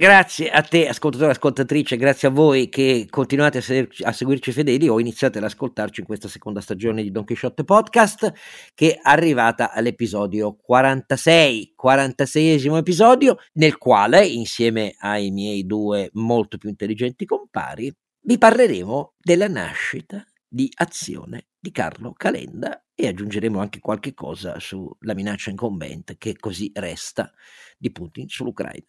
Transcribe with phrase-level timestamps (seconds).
[0.00, 4.50] Grazie a te, ascoltatore e ascoltatrice, grazie a voi che continuate a, seguirci, a seguirci
[4.50, 8.32] fedeli o iniziate ad ascoltarci in questa seconda stagione di Don Quixote Podcast
[8.72, 16.70] che è arrivata all'episodio 46, 46esimo episodio nel quale insieme ai miei due molto più
[16.70, 24.14] intelligenti compari vi parleremo della nascita di azione di Carlo Calenda e aggiungeremo anche qualche
[24.14, 27.30] cosa sulla minaccia incombente che così resta
[27.76, 28.86] di Putin sull'Ucraina.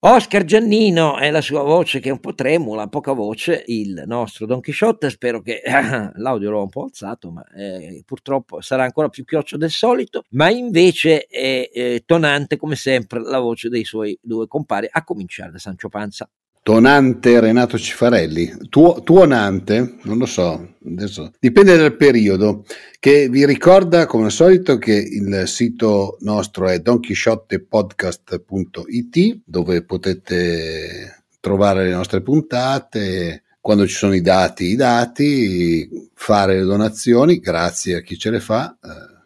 [0.00, 4.46] Oscar Giannino è la sua voce che è un po' tremula, poca voce, il nostro
[4.46, 5.60] Don Chisciotte, spero che
[6.14, 10.50] l'audio l'ho un po' alzato, ma eh, purtroppo sarà ancora più chioccio del solito, ma
[10.50, 15.58] invece è eh, tonante come sempre la voce dei suoi due compari, a cominciare da
[15.58, 16.30] Sancio Panza.
[16.68, 22.66] Tonante Renato Cifarelli, Tuo, tuonante, non lo so, adesso dipende dal periodo,
[23.00, 31.84] che vi ricorda come al solito che il sito nostro è donchisciottepodcast.it dove potete trovare
[31.84, 38.02] le nostre puntate, quando ci sono i dati, i dati, fare le donazioni, grazie a
[38.02, 38.76] chi ce le fa.
[38.84, 39.17] Eh,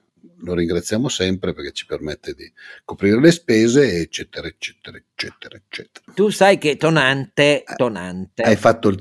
[0.43, 2.51] lo ringraziamo sempre perché ci permette di
[2.85, 6.13] coprire le spese, eccetera, eccetera, eccetera, eccetera.
[6.15, 8.43] Tu sai che tonante, eh, tonante.
[8.43, 8.99] Hai fatto il...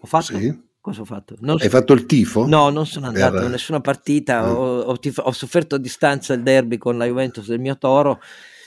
[0.00, 0.38] Ho fatto?
[0.38, 0.66] Sì.
[0.80, 1.36] Cosa ho fatto?
[1.40, 2.46] Non Hai fatto il tifo?
[2.46, 4.52] No, non sono andato a nessuna partita, no.
[4.52, 8.20] ho, ho, tifo, ho, sofferto a distanza il derby con la Juventus del mio Toro,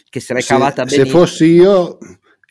[0.10, 1.04] che si era cavata bene.
[1.04, 1.98] Se fossi io,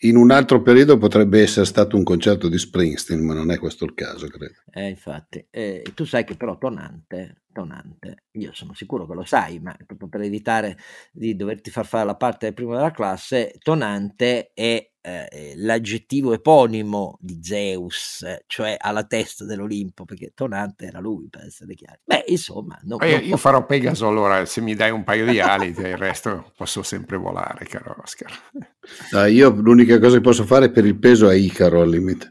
[0.00, 3.84] in un altro periodo potrebbe essere stato un concerto di Springsteen, ma non è questo
[3.84, 4.54] il caso, credo.
[4.72, 9.58] Eh, infatti, eh, tu sai che però Tonante, Tonante, io sono sicuro che lo sai,
[9.58, 10.78] ma proprio per evitare
[11.12, 17.16] di doverti far fare la parte del primo della classe, Tonante è eh, l'aggettivo eponimo
[17.20, 22.00] di Zeus, cioè alla testa dell'Olimpo, perché Tonante era lui, per essere chiari.
[22.04, 22.78] Beh, insomma...
[22.82, 26.52] Non, io, io farò Pegaso allora, se mi dai un paio di ali, il resto
[26.56, 28.30] posso sempre volare, caro Oscar.
[29.12, 32.30] Ah, io l'unica cosa che posso fare per il peso è Icaro al limite.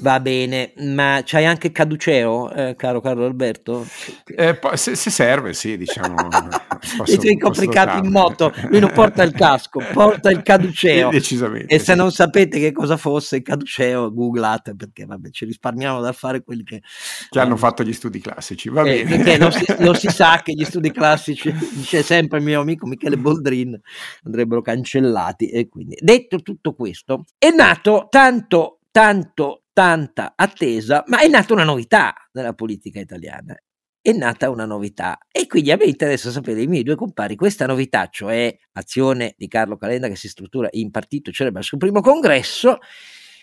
[0.00, 3.86] Va bene, ma c'hai anche Caduceo, eh, caro Carlo Alberto?
[4.24, 6.14] Eh, se, se, serve, sì, diciamo.
[7.04, 11.10] I tuoi copricapi in moto, lui non porta il casco, porta il Caduceo.
[11.12, 11.74] Decisamente.
[11.74, 11.98] E se sì.
[11.98, 16.62] non sapete che cosa fosse il Caduceo, googlate perché vabbè, ci risparmiamo da fare quelli
[16.62, 16.80] che...
[17.28, 19.36] Che hanno fatto gli studi classici, va eh, bene.
[19.36, 23.18] Lo si, lo si sa che gli studi classici, dice sempre il mio amico Michele
[23.18, 23.78] Boldrin,
[24.24, 25.50] andrebbero cancellati.
[25.50, 31.64] E quindi, detto tutto questo, è nato tanto tanto tanta attesa, ma è nata una
[31.64, 33.56] novità nella politica italiana.
[33.98, 37.64] È nata una novità e quindi a me interessa sapere i miei due compari questa
[37.64, 42.02] novità, cioè azione di Carlo Calenda che si struttura in partito, celebra il suo primo
[42.02, 42.76] congresso.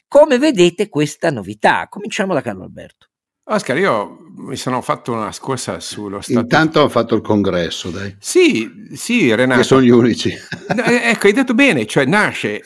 [0.07, 1.87] Come vedete questa novità?
[1.89, 3.07] Cominciamo da Carlo Alberto.
[3.49, 6.39] Oscar, io mi sono fatto una scorsa sullo Stato.
[6.39, 8.15] Intanto ho fatto il congresso, dai.
[8.19, 9.61] Sì, sì, Renato.
[9.61, 10.31] Che sono gli unici.
[10.67, 12.61] ecco, hai detto bene, cioè nasce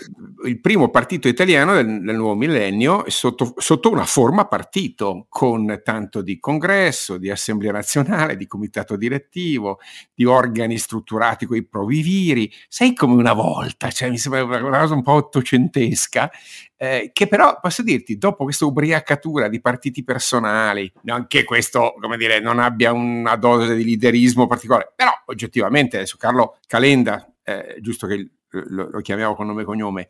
[0.45, 6.21] il primo partito italiano del, del nuovo millennio sotto, sotto, una forma partito, con tanto
[6.21, 9.79] di congresso, di assemblea nazionale, di comitato direttivo,
[10.13, 12.51] di organi strutturati con i proviviri.
[12.67, 16.31] Sei come una volta, cioè mi sembra una cosa un po' ottocentesca,
[16.77, 22.39] eh, che però posso dirti, dopo questa ubriacatura di partiti personali, anche questo, come dire,
[22.39, 28.29] non abbia una dose di liderismo particolare, però oggettivamente adesso Carlo Calenda, eh, giusto che
[28.51, 30.09] lo, lo, chiamiamo con nome e cognome,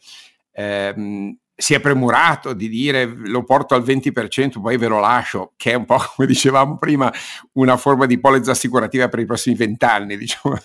[0.52, 5.72] ehm, si è premurato di dire lo porto al 20%, poi ve lo lascio, che
[5.72, 7.14] è un po' come dicevamo prima,
[7.54, 10.18] una forma di polizza assicurativa per i prossimi vent'anni.
[10.18, 10.58] Diciamo.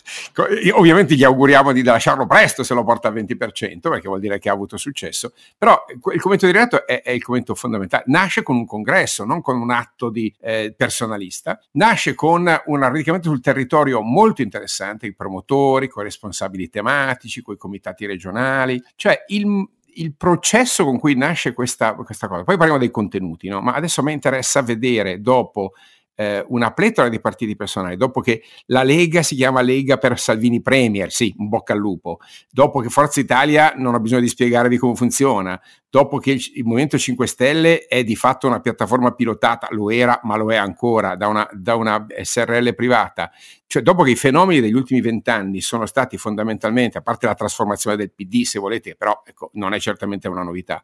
[0.72, 3.36] Ovviamente gli auguriamo di lasciarlo presto se lo porta al 20%,
[3.80, 5.34] perché vuol dire che ha avuto successo.
[5.58, 8.04] Però il commento di Renato è, è il commento fondamentale.
[8.06, 13.28] Nasce con un congresso, non con un atto di eh, personalista, nasce con un radicamento
[13.28, 19.24] sul territorio molto interessante, i promotori, con i responsabili tematici, con i comitati regionali, cioè
[19.26, 22.44] il, il processo con cui nasce questa, questa cosa.
[22.44, 23.60] Poi parliamo dei contenuti, no?
[23.60, 25.72] ma adesso mi interessa vedere dopo
[26.16, 30.62] eh, una pletora di partiti personali, dopo che la Lega si chiama Lega per Salvini
[30.62, 32.18] Premier, sì, un bocca al lupo,
[32.50, 36.98] dopo che Forza Italia non ha bisogno di spiegarvi come funziona, dopo che il, Movimento
[36.98, 41.28] 5 Stelle è di fatto una piattaforma pilotata, lo era, ma lo è ancora, da
[41.28, 43.30] una, da una SRL privata,
[43.66, 47.96] cioè dopo che i fenomeni degli ultimi vent'anni sono stati fondamentalmente, a parte la trasformazione
[47.96, 50.82] del PD, se volete, però ecco, non è certamente una novità,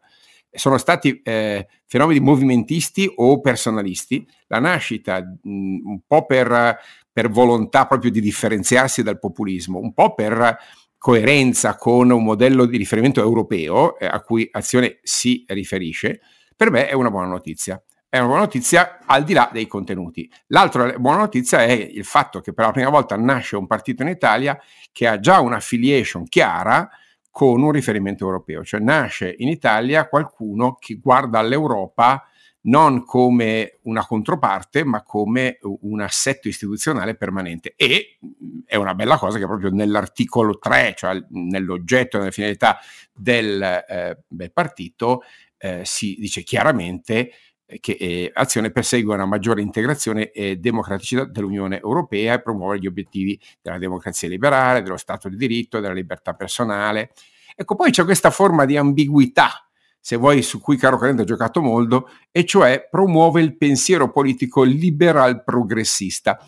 [0.52, 6.78] sono stati eh, fenomeni movimentisti o personalisti, la nascita mh, un po' per,
[7.10, 10.58] per, volontà proprio di differenziarsi dal populismo, un po' per
[10.98, 16.20] coerenza con un modello di riferimento europeo eh, a cui Azione si riferisce,
[16.54, 17.82] per me è una buona notizia.
[18.08, 20.30] è una buona notizia al di là dei contenuti.
[20.48, 24.08] L'altra buona notizia è il fatto che per la prima volta nasce un partito in
[24.08, 24.60] Italia
[24.92, 26.90] che ha già un'affiliation chiara
[27.32, 32.26] con un riferimento europeo, cioè nasce in Italia qualcuno che guarda all'Europa
[32.64, 37.72] non come una controparte, ma come un assetto istituzionale permanente.
[37.74, 42.78] E mm, è una bella cosa che proprio nell'articolo 3, cioè nell'oggetto, nelle finalità
[43.12, 45.22] del, eh, del partito,
[45.56, 47.30] eh, si dice chiaramente
[47.80, 53.38] che eh, Azione persegue una maggiore integrazione e democraticità dell'Unione Europea e promuove gli obiettivi
[53.60, 57.12] della democrazia liberale, dello Stato di diritto, della libertà personale.
[57.54, 59.66] Ecco, poi c'è questa forma di ambiguità
[60.04, 64.64] se vuoi, su cui Caro Calenda ha giocato molto, e cioè promuove il pensiero politico
[64.64, 66.44] liberal progressista,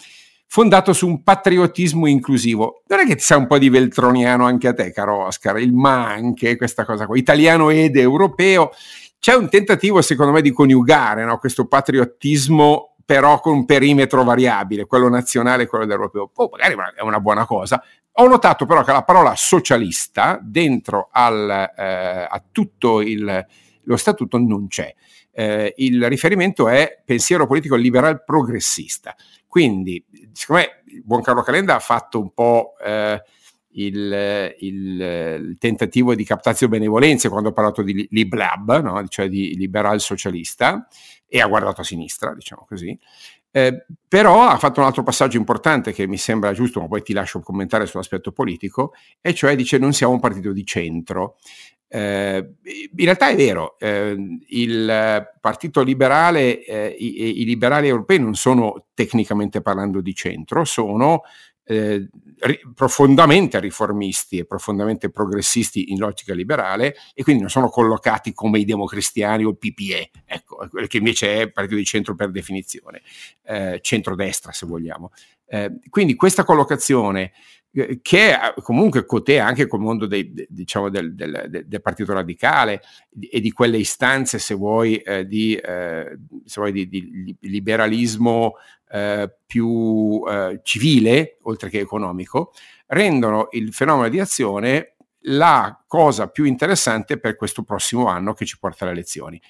[0.49, 2.83] fondato su un patriottismo inclusivo.
[2.89, 5.73] Non è che ti sa un po' di veltroniano anche a te, caro Oscar, il
[5.73, 8.73] ma anche, questa cosa qua, italiano ed europeo.
[9.25, 14.85] C'è un tentativo, secondo me, di coniugare no, questo patriottismo però con un perimetro variabile,
[14.85, 16.31] quello nazionale e quello europeo.
[16.35, 17.83] Oh, magari è una buona cosa,
[18.13, 23.47] ho notato però che la parola socialista dentro al, eh, a tutto il,
[23.85, 24.95] lo statuto non c'è.
[25.33, 29.17] Eh, il riferimento è pensiero politico liberal progressista.
[29.47, 30.05] Quindi,
[30.35, 33.23] secondo me, il buon Carlo Calenda ha fatto un po' eh,
[33.75, 39.07] il, il, il, tentativo di captazio benevolenze quando ha parlato di Liblab, no?
[39.09, 40.87] cioè di liberal socialista,
[41.27, 42.99] e ha guardato a sinistra, diciamo così.
[43.51, 47.13] Eh, però ha fatto un altro passaggio importante che mi sembra giusto, ma poi ti
[47.13, 51.37] lascio commentare sull'aspetto politico, e cioè dice non siamo un partito di centro.
[51.87, 54.17] Eh, in realtà è vero, eh,
[54.49, 61.23] il Partito Liberale, eh, i, i, liberali europei non sono tecnicamente parlando di centro, sono
[61.65, 62.09] eh,
[62.41, 68.59] ri- profondamente riformisti e profondamente progressisti in logica liberale e quindi non sono collocati come
[68.59, 73.03] i democristiani o il PPE, ecco, che invece è partito di centro per definizione,
[73.45, 75.13] eh, centrodestra se vogliamo.
[75.47, 77.33] Eh, quindi questa collocazione
[77.77, 82.83] eh, che comunque cotea anche col mondo dei, diciamo, del, del, del, partito radicale
[83.31, 88.55] e di quelle istanze, se vuoi, eh, di, eh, se vuoi di, di, liberalismo
[88.95, 92.53] eh, più eh, civile, oltre che economico,
[92.87, 94.95] rendono il fenomeno di azione
[95.27, 99.41] la cosa più interessante per questo prossimo anno che ci porta alle elezioni.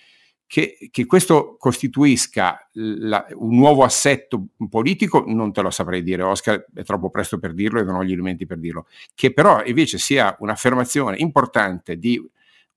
[0.46, 6.64] Che, che, questo costituisca la, un nuovo assetto politico non te lo saprei dire, Oscar,
[6.72, 9.98] è troppo presto per dirlo e non ho gli elementi per dirlo, che però invece
[9.98, 12.22] sia un'affermazione importante di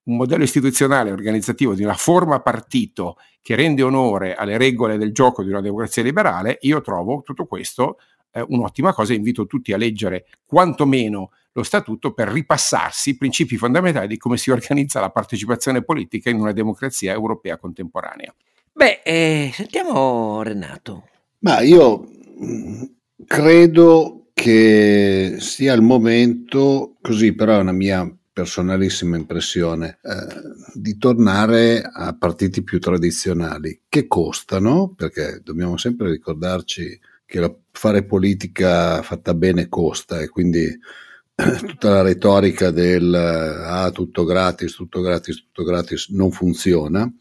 [0.08, 5.44] un modello istituzionale organizzativo di una forma partito che rende onore alle regole del gioco
[5.44, 7.98] di una democrazia liberale, io trovo tutto questo
[8.32, 13.58] eh, un'ottima cosa e invito tutti a leggere quantomeno lo statuto per ripassarsi i principi
[13.58, 18.34] fondamentali di come si organizza la partecipazione politica in una democrazia europea contemporanea.
[18.74, 21.08] Beh, eh, sentiamo Renato.
[21.40, 22.10] Ma io
[22.44, 22.84] mm,
[23.26, 30.28] credo che sia il momento, così però è una mia personalissima impressione, eh,
[30.76, 38.06] di tornare a partiti più tradizionali che costano, perché dobbiamo sempre ricordarci che la, fare
[38.06, 40.68] politica fatta bene costa e quindi
[41.34, 47.12] tutta la retorica del ah, tutto gratis, tutto gratis, tutto gratis non funziona.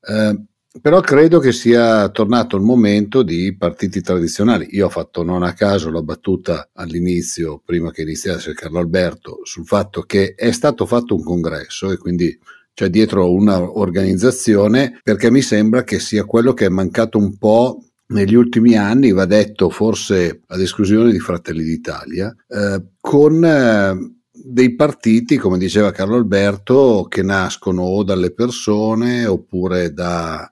[0.00, 0.42] Eh,
[0.80, 4.68] però credo che sia tornato il momento di partiti tradizionali.
[4.72, 9.66] Io ho fatto non a caso la battuta all'inizio, prima che iniziasse Carlo Alberto, sul
[9.66, 12.38] fatto che è stato fatto un congresso e quindi
[12.74, 18.34] c'è dietro un'organizzazione perché mi sembra che sia quello che è mancato un po' negli
[18.34, 25.36] ultimi anni, va detto forse ad esclusione di Fratelli d'Italia, eh, con eh, dei partiti,
[25.36, 30.50] come diceva Carlo Alberto, che nascono o dalle persone oppure da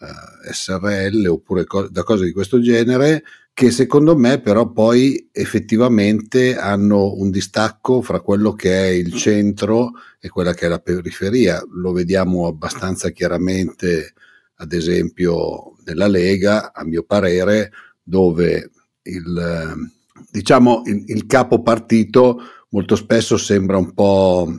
[0.00, 3.22] eh, SRL oppure co- da cose di questo genere
[3.56, 9.92] che secondo me però poi effettivamente hanno un distacco fra quello che è il centro
[10.20, 11.64] e quella che è la periferia.
[11.70, 14.12] Lo vediamo abbastanza chiaramente,
[14.56, 17.72] ad esempio, nella Lega, a mio parere,
[18.02, 18.72] dove
[19.04, 19.88] il,
[20.30, 22.38] diciamo, il, il capo partito
[22.68, 24.52] molto spesso sembra un po'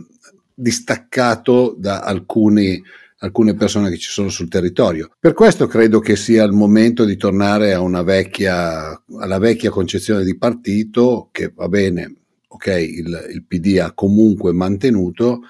[0.56, 2.82] distaccato da alcuni
[3.20, 5.10] alcune persone che ci sono sul territorio.
[5.20, 10.24] Per questo credo che sia il momento di tornare a una vecchia, alla vecchia concezione
[10.24, 12.16] di partito che va bene,
[12.48, 15.42] ok, il, il PD ha comunque mantenuto,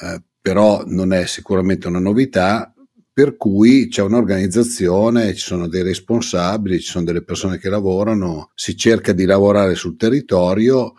[0.00, 2.74] eh, però non è sicuramente una novità,
[3.12, 8.76] per cui c'è un'organizzazione, ci sono dei responsabili, ci sono delle persone che lavorano, si
[8.76, 10.94] cerca di lavorare sul territorio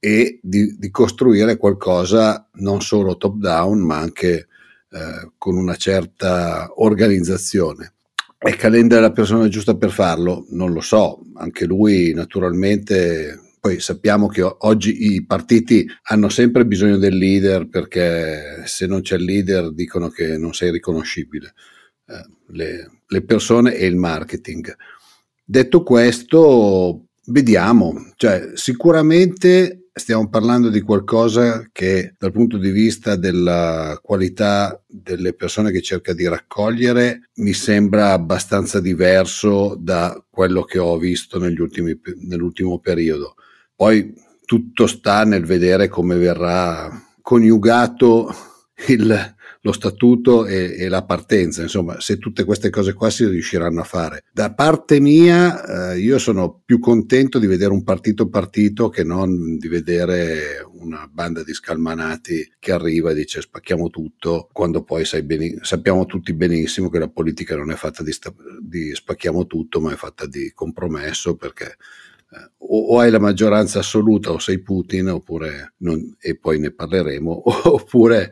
[0.00, 4.48] e di, di costruire qualcosa non solo top down ma anche
[4.90, 7.92] eh, con una certa organizzazione.
[8.38, 10.46] è Calenda la persona giusta per farlo?
[10.50, 16.96] Non lo so, anche lui naturalmente poi sappiamo che oggi i partiti hanno sempre bisogno
[16.96, 21.52] del leader perché se non c'è il leader dicono che non sei riconoscibile.
[22.06, 24.74] Eh, le, le, persone e il marketing.
[25.44, 33.98] Detto questo, vediamo, cioè, sicuramente stiamo parlando di qualcosa che dal punto di vista della
[34.02, 40.96] qualità delle persone che cerca di raccogliere mi sembra abbastanza diverso da quello che ho
[40.96, 43.34] visto ultimi, nell'ultimo periodo.
[43.76, 44.14] Poi
[44.46, 46.90] tutto sta nel vedere come verrà
[47.20, 48.34] coniugato
[48.88, 53.80] il, lo statuto e, e, la partenza, insomma, se tutte queste cose qua si riusciranno
[53.80, 54.24] a fare.
[54.32, 59.58] Da parte mia, eh, io sono più contento di vedere un partito partito che non
[59.58, 65.58] di vedere una banda di scalmanati che arriva e dice spacchiamo tutto, quando poi beni-
[65.60, 69.92] sappiamo tutti benissimo che la politica non è fatta di, sta- di spacchiamo tutto, ma
[69.92, 75.74] è fatta di compromesso perché eh, o, hai la maggioranza assoluta o sei Putin, oppure
[75.78, 78.30] non, e poi ne parleremo, oppure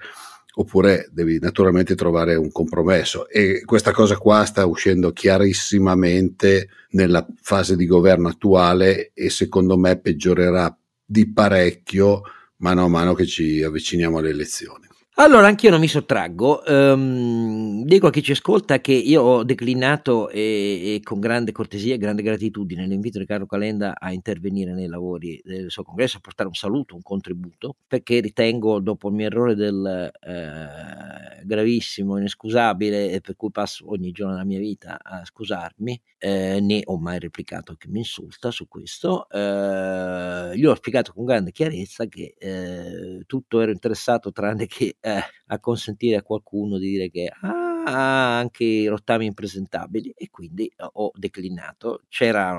[0.61, 7.77] oppure devi naturalmente trovare un compromesso e questa cosa qua sta uscendo chiarissimamente nella fase
[7.77, 12.23] di governo attuale e secondo me peggiorerà di parecchio
[12.57, 14.88] mano a mano che ci avviciniamo alle elezioni.
[15.21, 16.63] Allora, anch'io non mi sottraggo.
[16.65, 21.95] Um, dico a chi ci ascolta che io ho declinato e, e, con grande cortesia
[21.95, 26.21] e grande gratitudine l'invito di Carlo Calenda a intervenire nei lavori del suo congresso, a
[26.21, 33.11] portare un saluto, un contributo, perché ritengo, dopo il mio errore del eh, gravissimo, inescusabile,
[33.11, 37.19] e per cui passo ogni giorno della mia vita a scusarmi, eh, né ho mai
[37.19, 43.23] replicato che mi insulta su questo, eh, gli ho spiegato con grande chiarezza che eh,
[43.27, 48.65] tutto ero interessato tranne che eh, a consentire a qualcuno di dire che ah, anche
[48.65, 52.03] i rottami impresentabili e quindi ho declinato.
[52.09, 52.53] C'era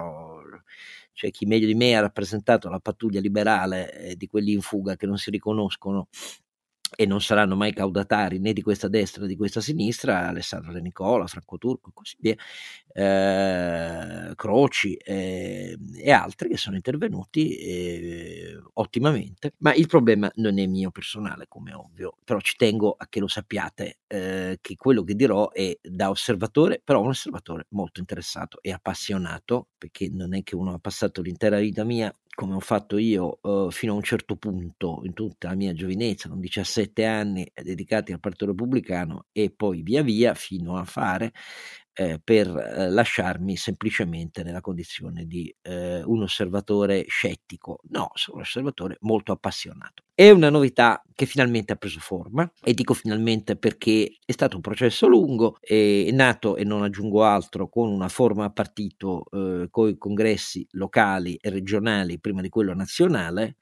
[1.13, 4.95] cioè chi meglio di me ha rappresentato la pattuglia liberale eh, di quelli in fuga
[4.95, 6.07] che non si riconoscono
[7.01, 10.81] e non saranno mai caudatari né di questa destra né di questa sinistra, Alessandro De
[10.81, 12.35] Nicola, Franco Turco e così via,
[12.91, 20.65] eh, Croci eh, e altri che sono intervenuti eh, ottimamente, ma il problema non è
[20.67, 25.15] mio personale come ovvio, però ci tengo a che lo sappiate eh, che quello che
[25.15, 30.57] dirò è da osservatore, però un osservatore molto interessato e appassionato, perché non è che
[30.57, 34.37] uno ha passato l'intera vita mia come ho fatto io uh, fino a un certo
[34.37, 39.81] punto in tutta la mia giovinezza, con 17 anni dedicati al Partito Repubblicano e poi
[39.81, 41.33] via via fino a fare
[41.99, 47.81] eh, per eh, lasciarmi semplicemente nella condizione di eh, un osservatore scettico.
[47.89, 50.03] No, sono un osservatore molto appassionato.
[50.13, 54.61] È una novità che finalmente ha preso forma e dico finalmente perché è stato un
[54.61, 59.89] processo lungo, è nato e non aggiungo altro con una forma a partito eh, con
[59.89, 63.57] i congressi locali e regionali prima di quello nazionale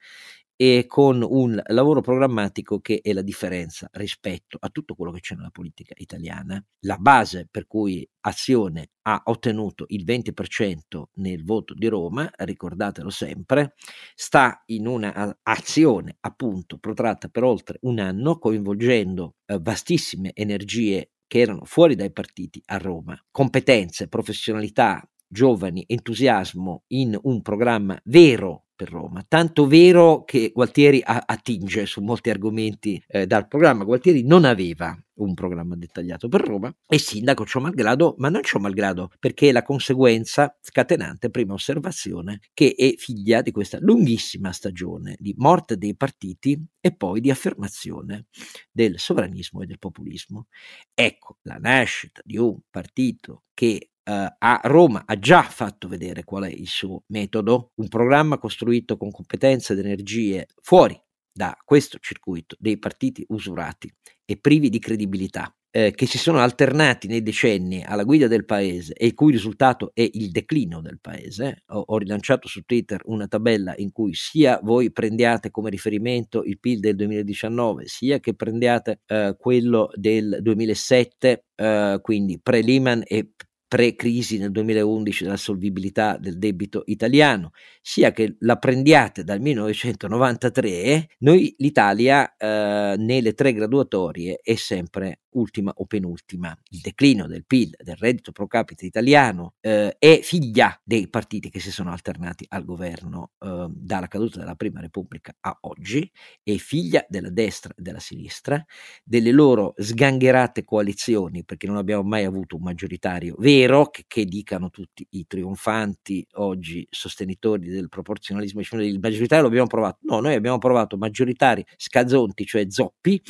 [0.60, 5.36] e con un lavoro programmatico che è la differenza rispetto a tutto quello che c'è
[5.36, 6.60] nella politica italiana.
[6.80, 13.74] La base per cui Azione ha ottenuto il 20% nel voto di Roma, ricordatelo sempre,
[14.16, 21.66] sta in un'azione appunto protratta per oltre un anno, coinvolgendo eh, vastissime energie che erano
[21.66, 29.24] fuori dai partiti a Roma, competenze, professionalità, giovani, entusiasmo in un programma vero per Roma,
[29.26, 33.82] tanto vero che Gualtieri a- attinge su molti argomenti eh, dal programma.
[33.82, 38.60] Gualtieri non aveva un programma dettagliato per Roma e sindaco ciò malgrado, ma non ciò
[38.60, 45.16] malgrado, perché è la conseguenza scatenante, prima osservazione, che è figlia di questa lunghissima stagione
[45.18, 48.26] di morte dei partiti e poi di affermazione
[48.70, 50.46] del sovranismo e del populismo.
[50.94, 56.44] Ecco la nascita di un partito che eh, a Roma ha già fatto vedere qual
[56.44, 60.98] è il suo metodo, un programma costruito con competenze ed energie fuori
[61.30, 63.92] da questo circuito dei partiti usurati
[64.24, 65.52] e privi di credibilità.
[65.70, 69.90] Eh, che si sono alternati nei decenni alla guida del paese e il cui risultato
[69.92, 71.64] è il declino del paese.
[71.66, 76.58] Ho, ho, rilanciato su Twitter una tabella in cui sia voi prendiate come riferimento il
[76.58, 83.32] PIL del 2019, sia che prendiate eh, quello del 2007, eh, quindi pre-Lehman e
[83.68, 87.50] pre-crisi nel 2011 della solvibilità del debito italiano,
[87.82, 95.72] sia che la prendiate dal 1993, noi l'Italia eh, nelle tre graduatorie è sempre ultima
[95.76, 96.56] o penultima.
[96.70, 101.60] Il declino del PIL, del reddito pro capite italiano, eh, è figlia dei partiti che
[101.60, 106.10] si sono alternati al governo eh, dalla caduta della Prima Repubblica a oggi,
[106.42, 108.64] è figlia della destra e della sinistra,
[109.04, 114.70] delle loro sgangherate coalizioni, perché non abbiamo mai avuto un maggioritario vero, che, che dicano
[114.70, 119.98] tutti i trionfanti oggi sostenitori del proporzionalismo, il maggioritario lo abbiamo provato.
[120.02, 123.20] No, noi abbiamo provato maggioritari scazzonti, cioè zoppi,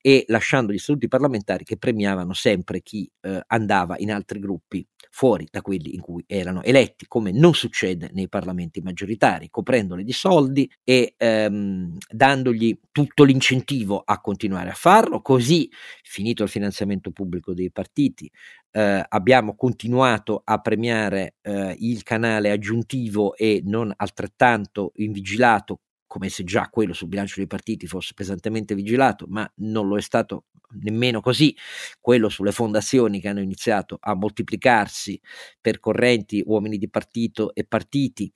[0.00, 5.46] e lasciando gli statuti parlamentari che premiavano sempre chi eh, andava in altri gruppi fuori
[5.50, 10.70] da quelli in cui erano eletti, come non succede nei parlamenti maggioritari, coprendoli di soldi
[10.82, 15.20] e ehm, dandogli tutto l'incentivo a continuare a farlo.
[15.20, 15.70] Così,
[16.02, 18.30] finito il finanziamento pubblico dei partiti,
[18.70, 25.80] eh, abbiamo continuato a premiare eh, il canale aggiuntivo e non altrettanto invigilato
[26.12, 30.02] come se già quello sul bilancio dei partiti fosse pesantemente vigilato, ma non lo è
[30.02, 30.44] stato
[30.82, 31.56] nemmeno così,
[32.02, 35.18] quello sulle fondazioni che hanno iniziato a moltiplicarsi
[35.58, 38.30] per correnti, uomini di partito e partiti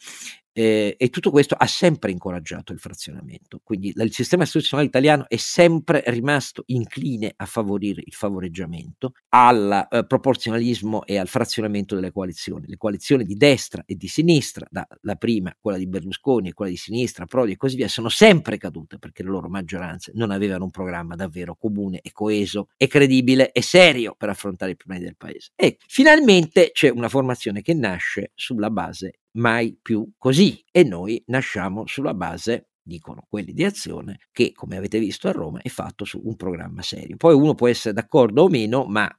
[0.59, 3.61] eh, e tutto questo ha sempre incoraggiato il frazionamento.
[3.63, 10.07] Quindi il sistema istituzionale italiano è sempre rimasto incline a favorire il favoreggiamento, al eh,
[10.07, 12.69] proporzionalismo e al frazionamento delle coalizioni.
[12.69, 16.71] Le coalizioni di destra e di sinistra, da, la prima, quella di Berlusconi e quella
[16.71, 20.65] di sinistra, Prodi e così via, sono sempre cadute perché le loro maggioranze non avevano
[20.65, 25.17] un programma davvero comune e coeso e credibile e serio per affrontare i problemi del
[25.19, 25.51] paese.
[25.55, 31.87] E finalmente c'è una formazione che nasce sulla base mai più così e noi nasciamo
[31.87, 36.21] sulla base dicono quelli di azione, che come avete visto a Roma è fatto su
[36.23, 37.17] un programma serio.
[37.17, 39.11] Poi uno può essere d'accordo o meno, ma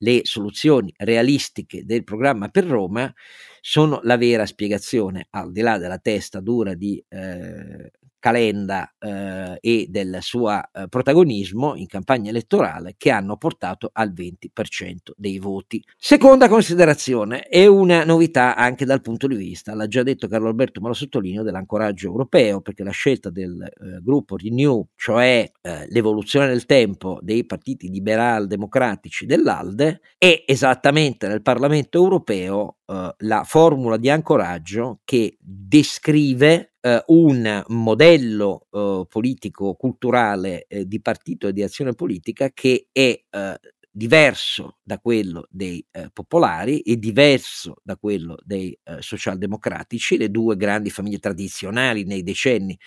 [0.00, 3.12] le soluzioni realistiche del programma per Roma
[3.60, 9.86] sono la vera spiegazione, al di là della testa dura di eh, Calenda eh, e
[9.88, 15.82] del suo eh, protagonismo in campagna elettorale che hanno portato al 20% dei voti.
[15.96, 20.80] Seconda considerazione, è una novità anche dal punto di vista, l'ha già detto Carlo Alberto,
[20.80, 26.46] ma lo sottolineo, dell'ancoraggio europeo, perché la scelta del eh, gruppo Renew, cioè eh, l'evoluzione
[26.46, 33.96] nel tempo dei partiti liberal democratici dell'ALDE, è esattamente nel Parlamento europeo eh, la formula
[33.96, 41.62] di ancoraggio che descrive eh, un modello eh, politico culturale eh, di partito e di
[41.62, 48.38] azione politica che è eh, diverso da quello dei eh, popolari e diverso da quello
[48.44, 52.78] dei eh, socialdemocratici, le due grandi famiglie tradizionali nei decenni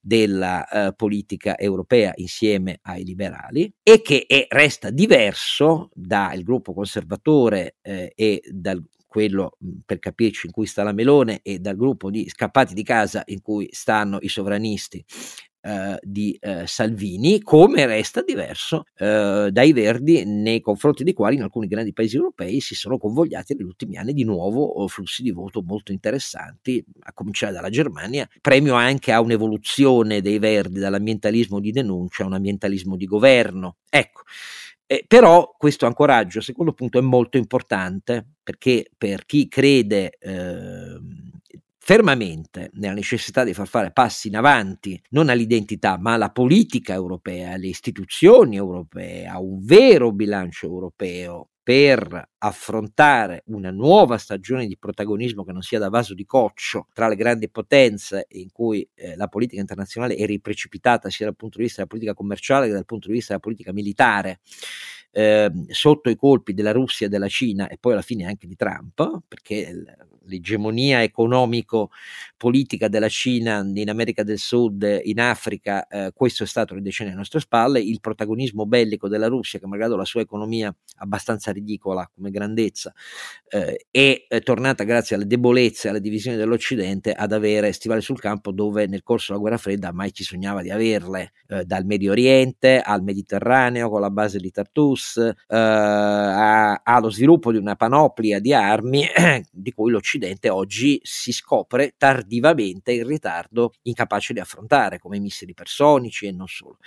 [0.00, 8.42] della politica europea insieme ai liberali e che è, resta diverso dal gruppo conservatore e
[8.50, 8.82] dal
[9.14, 12.82] quello mhmm, per capirci in cui sta la Melone e dal gruppo di scappati di
[12.82, 15.04] casa in cui stanno i sovranisti
[15.64, 21.42] Uh, di uh, Salvini, come resta diverso uh, dai Verdi nei confronti dei quali in
[21.42, 25.62] alcuni grandi paesi europei si sono convogliati negli ultimi anni di nuovo flussi di voto
[25.62, 32.24] molto interessanti, a cominciare dalla Germania, premio anche a un'evoluzione dei Verdi dall'ambientalismo di denuncia
[32.24, 33.76] a un ambientalismo di governo.
[33.88, 34.20] Ecco.
[34.86, 40.98] Eh, però questo ancoraggio, secondo punto, è molto importante perché per chi crede eh,
[41.78, 47.52] fermamente nella necessità di far fare passi in avanti, non all'identità, ma alla politica europea,
[47.52, 55.44] alle istituzioni europee, a un vero bilancio europeo per affrontare una nuova stagione di protagonismo
[55.44, 59.28] che non sia da vaso di coccio tra le grandi potenze in cui eh, la
[59.28, 63.08] politica internazionale è riprecipitata sia dal punto di vista della politica commerciale che dal punto
[63.08, 64.40] di vista della politica militare
[65.10, 69.22] eh, sotto i colpi della Russia della Cina e poi alla fine anche di Trump
[69.26, 69.84] perché
[70.26, 76.82] l'egemonia economico-politica della Cina in America del Sud, in Africa, eh, questo è stato le
[76.82, 81.52] decenni alle nostre spalle, il protagonismo bellico della Russia, che malgrado la sua economia abbastanza
[81.52, 82.92] ridicola come grandezza,
[83.48, 88.52] eh, è, è tornata grazie alle debolezze alle divisioni dell'Occidente ad avere stivali sul campo
[88.52, 92.80] dove nel corso della guerra fredda mai ci sognava di averle, eh, dal Medio Oriente
[92.80, 99.04] al Mediterraneo con la base di Tartus, eh, allo sviluppo di una panoplia di armi
[99.50, 105.20] di cui l'Occidente l'Occidente oggi si scopre tardivamente in ritardo incapace di affrontare, come i
[105.20, 106.78] missili personici e non solo.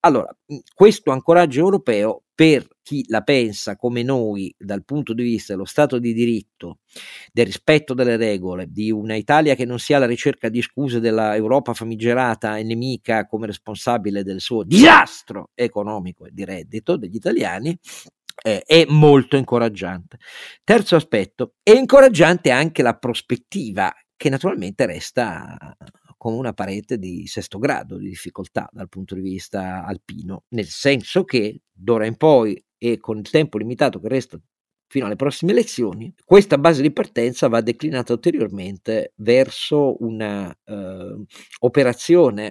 [0.00, 0.34] Allora,
[0.74, 5.98] questo ancoraggio europeo per chi la pensa come noi dal punto di vista dello Stato
[5.98, 6.78] di diritto,
[7.32, 11.74] del rispetto delle regole, di una Italia che non sia alla ricerca di scuse dell'Europa
[11.74, 17.78] famigerata e nemica come responsabile del suo disastro economico e di reddito degli italiani,
[18.42, 20.18] eh, è molto incoraggiante.
[20.64, 25.76] Terzo aspetto, è incoraggiante anche la prospettiva che naturalmente resta
[26.16, 31.24] come una parete di sesto grado di difficoltà dal punto di vista alpino, nel senso
[31.24, 34.38] che d'ora in poi e con il tempo limitato che resta
[34.86, 41.24] fino alle prossime elezioni, questa base di partenza va declinata ulteriormente verso una eh,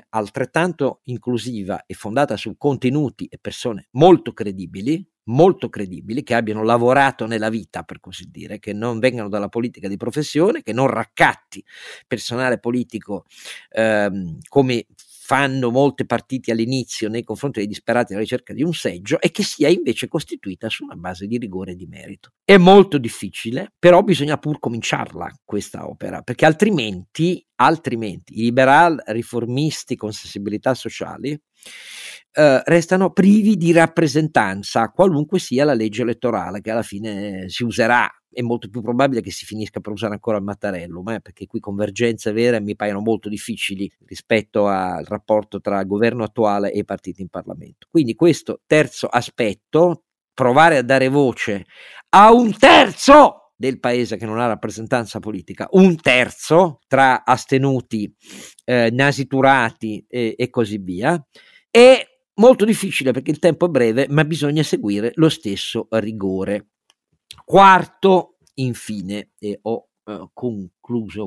[0.09, 7.25] altrettanto inclusiva e fondata su contenuti e persone molto credibili, molto credibili, che abbiano lavorato
[7.25, 11.63] nella vita, per così dire, che non vengano dalla politica di professione, che non raccatti
[12.07, 13.25] personale politico
[13.69, 14.85] ehm, come
[15.29, 19.43] fanno molti partiti all'inizio nei confronti dei disperati alla ricerca di un seggio e che
[19.43, 22.31] sia invece costituita su una base di rigore e di merito.
[22.43, 29.95] È molto difficile, però bisogna pur cominciarla questa opera, perché altrimenti, altrimenti i liberal riformisti
[29.95, 31.39] con sensibilità sociali
[32.31, 38.09] eh, restano privi di rappresentanza, qualunque sia la legge elettorale che alla fine si userà
[38.31, 41.59] è molto più probabile che si finisca per usare ancora il Mattarello, eh, perché qui
[41.59, 47.29] convergenze vere mi paiono molto difficili rispetto al rapporto tra governo attuale e partiti in
[47.29, 47.87] Parlamento.
[47.89, 51.65] Quindi questo terzo aspetto, provare a dare voce
[52.09, 58.15] a un terzo del paese che non ha rappresentanza politica, un terzo tra astenuti,
[58.63, 61.21] eh, nasiturati e, e così via,
[61.69, 62.05] è
[62.35, 66.69] molto difficile perché il tempo è breve, ma bisogna seguire lo stesso rigore.
[67.45, 70.78] Quarto, infine, e ho eh, concluso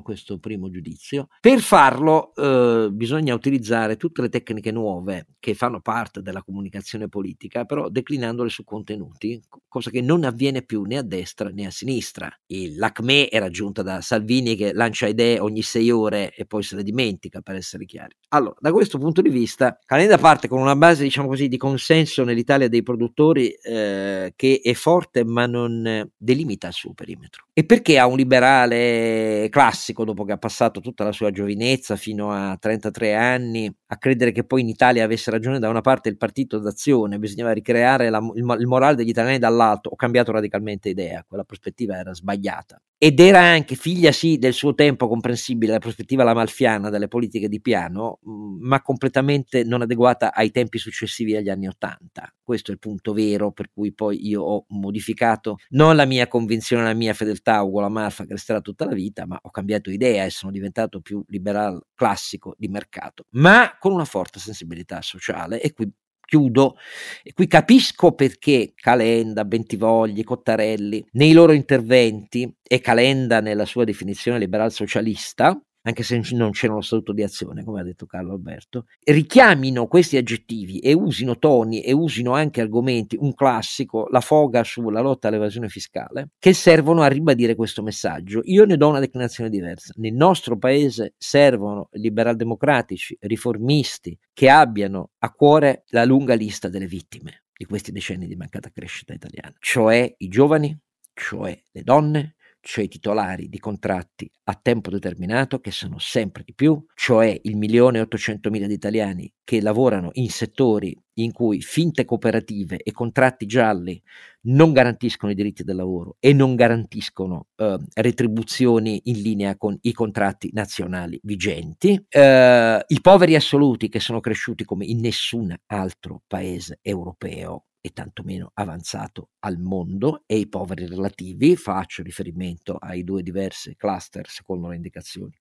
[0.02, 6.22] questo primo giudizio, per farlo eh, bisogna utilizzare tutte le tecniche nuove che fanno parte
[6.22, 11.50] della comunicazione politica, però declinandole su contenuti, cosa che non avviene più né a destra
[11.50, 12.30] né a sinistra.
[12.46, 16.76] Il, l'acme è raggiunta da Salvini che lancia idee ogni sei ore e poi se
[16.76, 18.14] le dimentica, per essere chiari.
[18.28, 22.24] Allora, da questo punto di vista, Calenda parte con una base, diciamo così, di consenso
[22.24, 27.46] nell'Italia dei produttori eh, che è forte ma non delimita il suo perimetro.
[27.52, 32.32] E perché ha un liberale classico, dopo che ha passato tutta la sua giovinezza fino
[32.32, 36.16] a 33 anni, a credere che poi in Italia avesse ragione da una parte il
[36.16, 41.24] partito d'azione, bisognava ricreare la, il, il morale degli italiani dall'alto, ho cambiato radicalmente idea,
[41.28, 46.22] quella prospettiva era sbagliata ed era anche figlia sì del suo tempo comprensibile la prospettiva
[46.22, 52.32] lamalfiana delle politiche di piano, ma completamente non adeguata ai tempi successivi agli anni Ottanta.
[52.40, 56.84] Questo è il punto vero per cui poi io ho modificato non la mia convinzione,
[56.84, 60.24] la mia fedeltà a Ugo Lamalfa che resterà tutta la vita, ma ho cambiato idea
[60.24, 65.72] e sono diventato più liberal classico di mercato, ma con una forte sensibilità sociale e
[65.72, 65.90] qui
[66.32, 66.76] chiudo,
[67.22, 74.38] e qui capisco perché Calenda, Bentivogli, Cottarelli, nei loro interventi, e Calenda nella sua definizione
[74.38, 78.86] liberal socialista, anche se non c'era uno statuto di azione, come ha detto Carlo Alberto,
[79.04, 85.00] richiamino questi aggettivi e usino toni e usino anche argomenti, un classico, la foga sulla
[85.00, 88.40] lotta all'evasione fiscale, che servono a ribadire questo messaggio.
[88.44, 89.92] Io ne do una declinazione diversa.
[89.96, 96.86] Nel nostro paese servono liberal democratici, riformisti, che abbiano a cuore la lunga lista delle
[96.86, 100.76] vittime di questi decenni di mancata crescita italiana, cioè i giovani,
[101.14, 106.54] cioè le donne, cioè i titolari di contratti a tempo determinato, che sono sempre di
[106.54, 112.04] più, cioè il milione e ottocentomila di italiani che lavorano in settori in cui finte
[112.04, 114.00] cooperative e contratti gialli
[114.42, 119.92] non garantiscono i diritti del lavoro e non garantiscono eh, retribuzioni in linea con i
[119.92, 126.78] contratti nazionali vigenti, eh, i poveri assoluti che sono cresciuti come in nessun altro paese
[126.80, 133.74] europeo e tantomeno avanzato al mondo e i poveri relativi, faccio riferimento ai due diversi
[133.76, 135.36] cluster secondo le indicazioni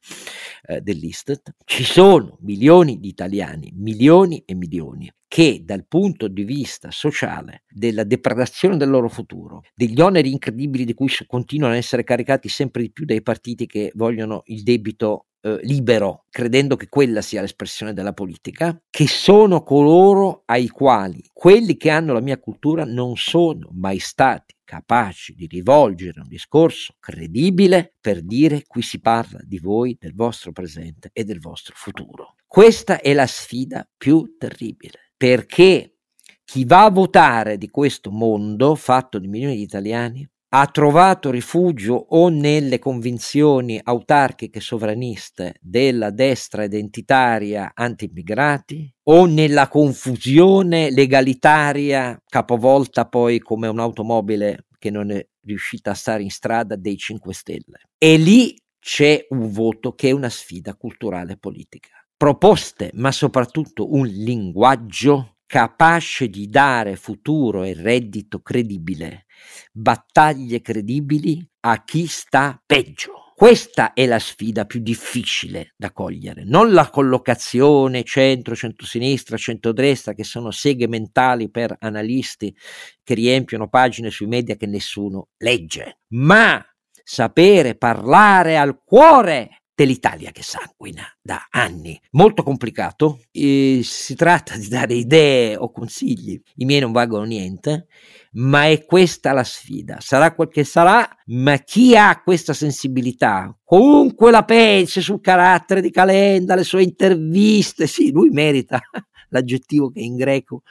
[0.64, 6.92] eh, dell'Istat, ci sono milioni di italiani, milioni e milioni che dal punto di vista
[6.92, 12.50] sociale, della depredazione del loro futuro, degli oneri incredibili di cui continuano a essere caricati
[12.50, 17.40] sempre di più dai partiti che vogliono il debito eh, libero, credendo che quella sia
[17.40, 23.16] l'espressione della politica, che sono coloro ai quali quelli che hanno la mia cultura non
[23.16, 29.60] sono mai stati capaci di rivolgere un discorso credibile per dire qui si parla di
[29.60, 32.36] voi, del vostro presente e del vostro futuro.
[32.48, 35.98] Questa è la sfida più terribile, perché
[36.44, 41.94] chi va a votare di questo mondo fatto di milioni di italiani ha trovato rifugio
[42.10, 53.40] o nelle convinzioni autarchiche sovraniste della destra identitaria anti-immigrati o nella confusione legalitaria capovolta poi
[53.40, 57.80] come un'automobile che non è riuscita a stare in strada dei 5 Stelle.
[57.98, 61.92] E lì c'è un voto che è una sfida culturale e politica.
[62.18, 69.26] Proposte, ma soprattutto un linguaggio capace di dare futuro e reddito credibile
[69.74, 73.34] battaglie credibili a chi sta peggio.
[73.36, 80.24] Questa è la sfida più difficile da cogliere, non la collocazione centro, centrosinistra, centrodestra, che
[80.24, 82.56] sono seghe mentali per analisti
[83.04, 86.66] che riempiono pagine sui media che nessuno legge, ma
[87.04, 92.00] sapere parlare al cuore dell'Italia che sanguina da anni.
[92.12, 97.88] Molto complicato, si tratta di dare idee o consigli, i miei non valgono niente,
[98.34, 99.98] ma è questa la sfida.
[100.00, 105.90] Sarà quel che sarà, ma chi ha questa sensibilità, comunque la pensi sul carattere di
[105.90, 108.80] Calenda, le sue interviste, sì, lui merita
[109.30, 110.62] l'aggettivo che in greco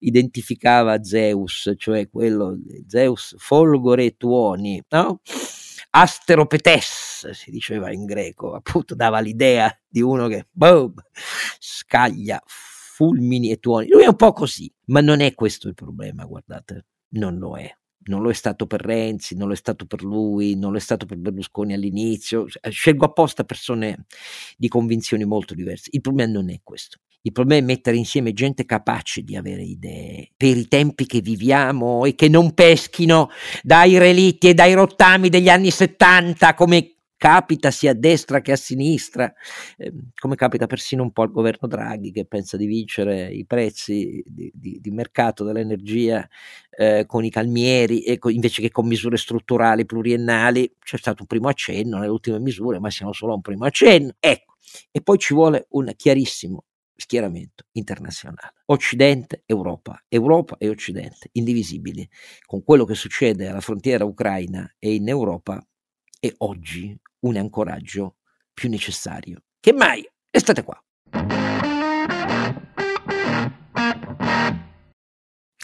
[0.00, 5.20] identificava Zeus, cioè quello Zeus folgore tuoni, no?
[5.90, 10.94] Asteropetes si diceva in greco, appunto dava l'idea di uno che boom,
[11.58, 13.88] scaglia fulmini e tuoni.
[13.88, 17.72] Lui è un po' così, ma non è questo il problema, guardate, non lo è.
[18.08, 20.80] Non lo è stato per Renzi, non lo è stato per lui, non lo è
[20.80, 22.46] stato per Berlusconi all'inizio.
[22.48, 24.06] Scelgo apposta persone
[24.56, 25.90] di convinzioni molto diverse.
[25.92, 26.98] Il problema non è questo.
[27.22, 32.04] Il problema è mettere insieme gente capace di avere idee per i tempi che viviamo
[32.04, 33.28] e che non peschino
[33.62, 38.56] dai relitti e dai rottami degli anni 70 come capita sia a destra che a
[38.56, 39.30] sinistra,
[39.76, 44.22] eh, come capita persino un po' al governo Draghi che pensa di vincere i prezzi
[44.24, 46.26] di, di, di mercato dell'energia
[46.70, 50.76] eh, con i calmieri co- invece che con misure strutturali pluriennali.
[50.78, 54.12] C'è stato un primo accenno nelle ultime misure, ma siamo solo a un primo accenno.
[54.20, 54.54] Ecco,
[54.92, 56.64] e poi ci vuole un chiarissimo
[57.00, 58.54] schieramento internazionale.
[58.66, 62.06] Occidente, Europa, Europa e Occidente, indivisibili.
[62.44, 65.64] Con quello che succede alla frontiera ucraina e in Europa
[66.18, 68.16] è oggi un ancoraggio
[68.52, 70.06] più necessario che mai.
[70.30, 70.82] Restate qua.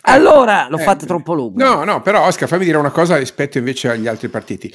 [0.06, 1.62] Allora, l'ho eh, fatta troppo lungo.
[1.62, 4.72] No, no, però Oscar, fammi dire una cosa rispetto invece agli altri partiti.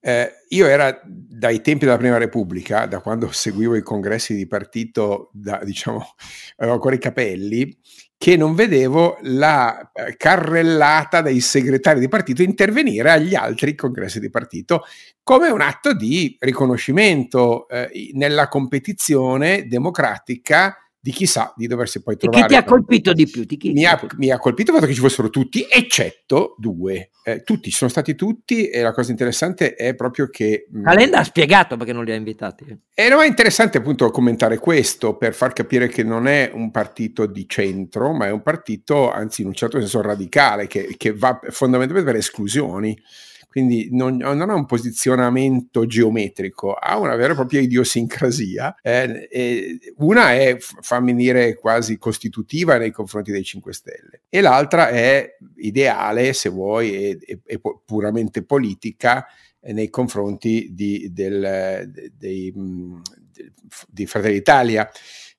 [0.00, 5.30] Eh, io era dai tempi della Prima Repubblica, da quando seguivo i congressi di partito,
[5.32, 6.14] da, diciamo,
[6.56, 7.76] avevo ancora i capelli,
[8.16, 14.28] che non vedevo la eh, carrellata dei segretari di partito intervenire agli altri congressi di
[14.28, 14.82] partito
[15.22, 22.44] come un atto di riconoscimento eh, nella competizione democratica di chissà di doversi poi trovare.
[22.44, 23.44] E chi ti ha colpito di più?
[23.44, 27.10] Di mi, ha, mi, ha, colpito il fatto che ci fossero tutti, eccetto due.
[27.22, 30.66] Eh, tutti, ci sono stati tutti e la cosa interessante è proprio che...
[30.74, 32.64] Mm, Calenda ha spiegato perché non li ha invitati.
[32.92, 37.26] E no, è interessante appunto commentare questo per far capire che non è un partito
[37.26, 41.38] di centro, ma è un partito, anzi in un certo senso radicale, che, che va
[41.50, 42.98] fondamentalmente per esclusioni
[43.58, 48.76] quindi non, non, ha un posizionamento geometrico, ha una vera e propria idiosincrasia.
[48.80, 55.36] Eh, una è, fammi dire, quasi costitutiva nei confronti dei 5 Stelle e l'altra è
[55.56, 59.26] ideale, se vuoi, e, e, puramente politica
[59.60, 62.54] eh, nei confronti di, del, dei,
[63.88, 64.88] di Fratelli d'Italia,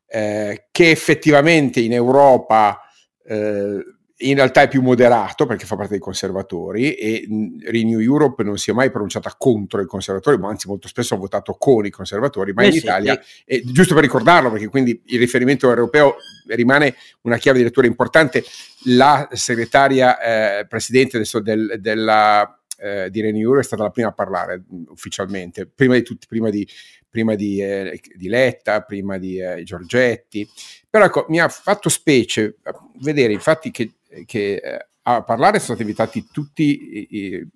[0.06, 2.82] eh, che effettivamente in Europa
[3.24, 3.82] eh,
[4.22, 7.26] in realtà è più moderato perché fa parte dei conservatori e
[7.64, 11.18] Renew Europe non si è mai pronunciata contro i conservatori, ma anzi molto spesso ha
[11.18, 13.44] votato con i conservatori, ma eh in sì, Italia, sì.
[13.46, 16.16] E, giusto per ricordarlo, perché quindi il riferimento europeo
[16.48, 18.44] rimane una chiave di lettura importante,
[18.86, 20.20] la segretaria
[20.60, 24.64] eh, presidente del, del, della, eh, di Renew Europe è stata la prima a parlare
[24.90, 26.68] ufficialmente, prima di tutti, prima di,
[27.10, 30.46] prima di, eh, di Letta, prima di eh, Giorgetti,
[30.90, 32.58] però ecco, mi ha fatto specie
[33.02, 33.94] vedere infatti che
[34.26, 37.48] che eh, a parlare sono stati invitati tutti i, i,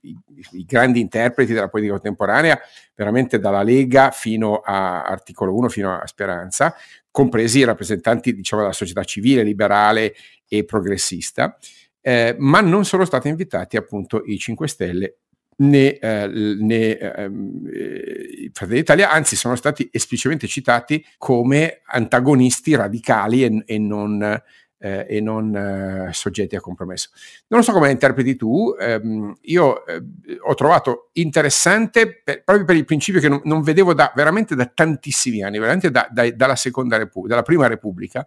[0.51, 2.59] i, grandi interpreti della politica contemporanea,
[2.95, 6.73] veramente dalla Lega fino a Articolo 1, fino a Speranza,
[7.11, 10.15] compresi i rappresentanti diciamo, della società civile, liberale
[10.47, 11.57] e progressista,
[12.01, 15.17] eh, ma non sono stati invitati appunto i 5 Stelle
[15.57, 23.43] né, eh, né ehm, eh, Fratelli d'Italia, anzi sono stati esplicitamente citati come antagonisti radicali
[23.43, 24.41] e, e non
[24.83, 27.09] eh, e non eh, soggetti a compromesso.
[27.47, 30.03] Non so come la interpreti tu, ehm, io eh,
[30.41, 34.65] ho trovato interessante per, proprio per il principio che non, non, vedevo da, veramente da
[34.65, 38.25] tantissimi anni, veramente da, da, dalla Repubblica, dalla prima Repubblica,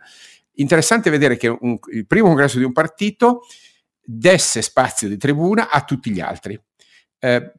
[0.52, 3.42] interessante vedere che un, il primo congresso di un partito
[4.02, 6.58] desse spazio di tribuna a tutti gli altri.
[7.18, 7.52] Eh,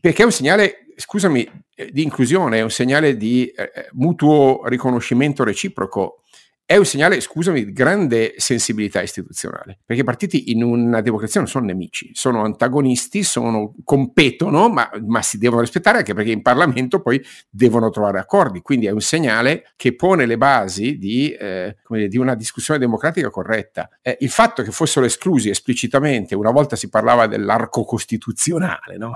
[0.00, 5.44] perché è un segnale, scusami, eh, di inclusione, è un segnale di eh, mutuo riconoscimento
[5.44, 6.22] reciproco
[6.64, 11.48] è un segnale, scusami, di grande sensibilità istituzionale, perché i partiti in una democrazia non
[11.48, 17.00] sono nemici, sono antagonisti, sono, competono, ma, ma, si devono rispettare anche perché in Parlamento
[17.02, 22.08] poi devono trovare accordi, quindi è un segnale che pone le basi di, eh, dire,
[22.08, 23.90] di una discussione democratica corretta.
[24.00, 29.12] Eh, il fatto che fossero esclusi esplicitamente, una volta si parlava dell'arco costituzionale, no?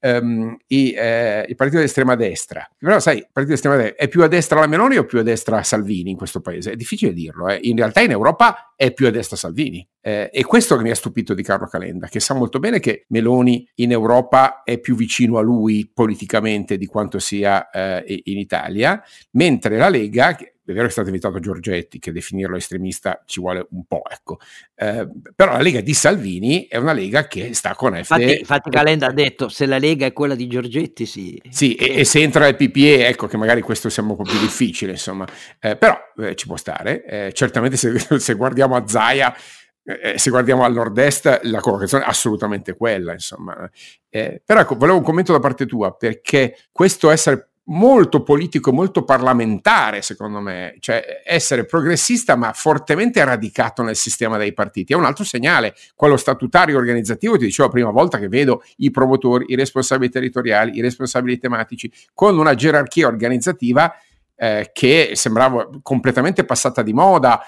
[0.00, 4.22] um, i, eh, il partito dell'estrema destra, però sai, il partito dell'estrema destra è più
[4.22, 6.58] a destra la Meloni o più a destra Salvini in questo paese?
[6.60, 6.72] paese.
[6.72, 7.58] È difficile dirlo, eh.
[7.62, 9.86] in realtà in Europa è più a destra Salvini.
[10.00, 13.04] Eh, e questo che mi ha stupito di Carlo Calenda, che sa molto bene che
[13.08, 19.02] Meloni in Europa è più vicino a lui politicamente di quanto sia eh, in Italia,
[19.32, 20.36] mentre la Lega,
[20.70, 24.38] è vero che è stato invitato Giorgetti, che definirlo estremista ci vuole un po', ecco.
[24.74, 27.98] Eh, però la Lega di Salvini è una Lega che sta con FD.
[27.98, 31.40] Infatti, infatti Calenda ha detto, se la Lega è quella di Giorgetti, sì.
[31.48, 34.40] Sì, e, e se entra il PPE, ecco che magari questo sembra un po' più
[34.40, 35.26] difficile, insomma.
[35.58, 37.04] Eh, però eh, ci può stare.
[37.04, 39.34] Eh, certamente se, se guardiamo a Zaia
[39.82, 43.68] eh, se guardiamo al nord-est la collocazione è assolutamente quella, insomma.
[44.08, 49.04] Eh, però ecco, volevo un commento da parte tua, perché questo essere molto politico, molto
[49.04, 54.92] parlamentare, secondo me, cioè essere progressista ma fortemente radicato nel sistema dei partiti.
[54.92, 58.90] È un altro segnale, quello statutario organizzativo, ti dicevo la prima volta che vedo i
[58.90, 63.92] promotori, i responsabili territoriali, i responsabili tematici, con una gerarchia organizzativa
[64.36, 67.40] eh, che sembrava completamente passata di moda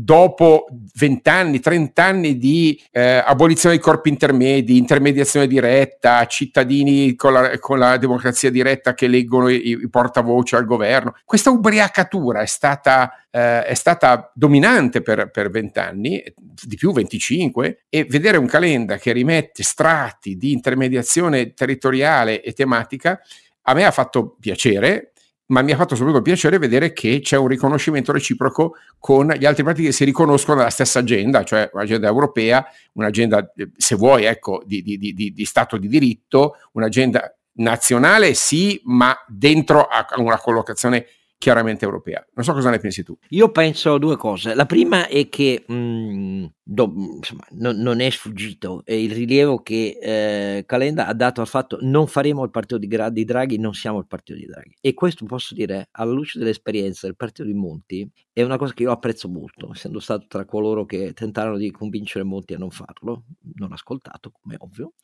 [0.00, 7.32] dopo 20 anni, 30 anni di eh, abolizione dei corpi intermedi, intermediazione diretta, cittadini con
[7.32, 11.16] la, con la democrazia diretta che leggono i, i, portavoce al governo.
[11.24, 17.86] Questa ubriacatura è stata, eh, è stata dominante per, per 20 anni, di più 25,
[17.88, 23.20] e vedere un calenda che rimette strati di intermediazione territoriale e tematica
[23.62, 25.12] a me ha fatto piacere,
[25.48, 29.62] ma mi ha fatto soprattutto piacere vedere che c'è un riconoscimento reciproco con gli altri
[29.62, 34.62] partiti che si riconoscono nella stessa agenda, cioè un'agenda europea, un'agenda, eh, se vuoi, ecco,
[34.64, 41.06] di, di, di, di Stato di diritto, un'agenda nazionale sì, ma dentro a una collocazione
[41.38, 42.26] chiaramente europea.
[42.34, 43.16] Non so cosa ne pensi tu.
[43.30, 44.54] Io penso due cose.
[44.54, 49.62] La prima è che mh, mm, do, insomma, no, non è sfuggito è il rilievo
[49.62, 53.72] che eh, Calenda ha dato al fatto non faremo il partito di, di, Draghi, non
[53.72, 54.76] siamo il partito di Draghi.
[54.80, 58.82] E questo posso dire, alla luce dell'esperienza del partito di Monti, è una cosa che
[58.82, 63.26] io apprezzo molto, essendo stato tra coloro che tentarono di convincere Monti a non farlo,
[63.54, 64.94] non ascoltato come ovvio,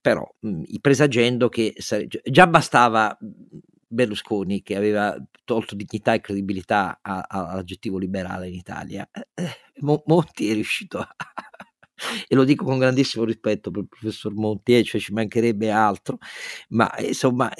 [0.00, 3.16] però mh, mm, presagendo che sare- già bastava
[3.88, 9.50] Berlusconi che aveva tolto dignità e credibilità a, a, all'aggettivo liberale in Italia, eh, eh
[9.80, 11.08] Monti è riuscito a...
[12.28, 16.18] e lo dico con grandissimo rispetto per il professor Monti, eh, cioè ci mancherebbe altro,
[16.70, 17.52] ma insomma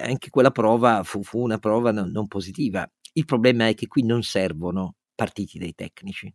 [0.00, 2.88] anche quella prova fu, fu una prova non, non positiva.
[3.14, 6.32] Il problema è che qui non servono partiti dei tecnici,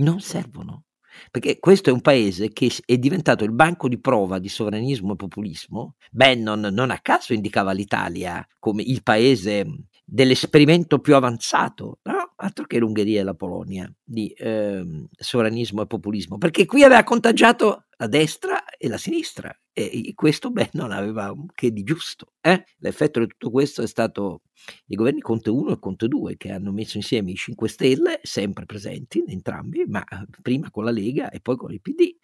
[0.00, 0.84] non servono
[1.30, 5.16] perché questo è un paese che è diventato il banco di prova di sovranismo e
[5.16, 5.94] populismo.
[6.10, 9.66] Bannon non a caso indicava l'Italia come il paese
[10.04, 12.19] dell'esperimento più avanzato, no?
[12.40, 17.84] Altro che l'Ungheria e la Polonia, di eh, sovranismo e populismo, perché qui aveva contagiato
[17.96, 22.32] la destra e la sinistra e questo beh, non aveva che di giusto.
[22.40, 22.64] Eh?
[22.78, 24.42] L'effetto di tutto questo è stato
[24.86, 28.66] i governi Conte 1 e Conte 2 che hanno messo insieme i 5 Stelle, sempre
[28.66, 30.04] presenti entrambi, ma
[30.42, 32.14] prima con la Lega e poi con il PD,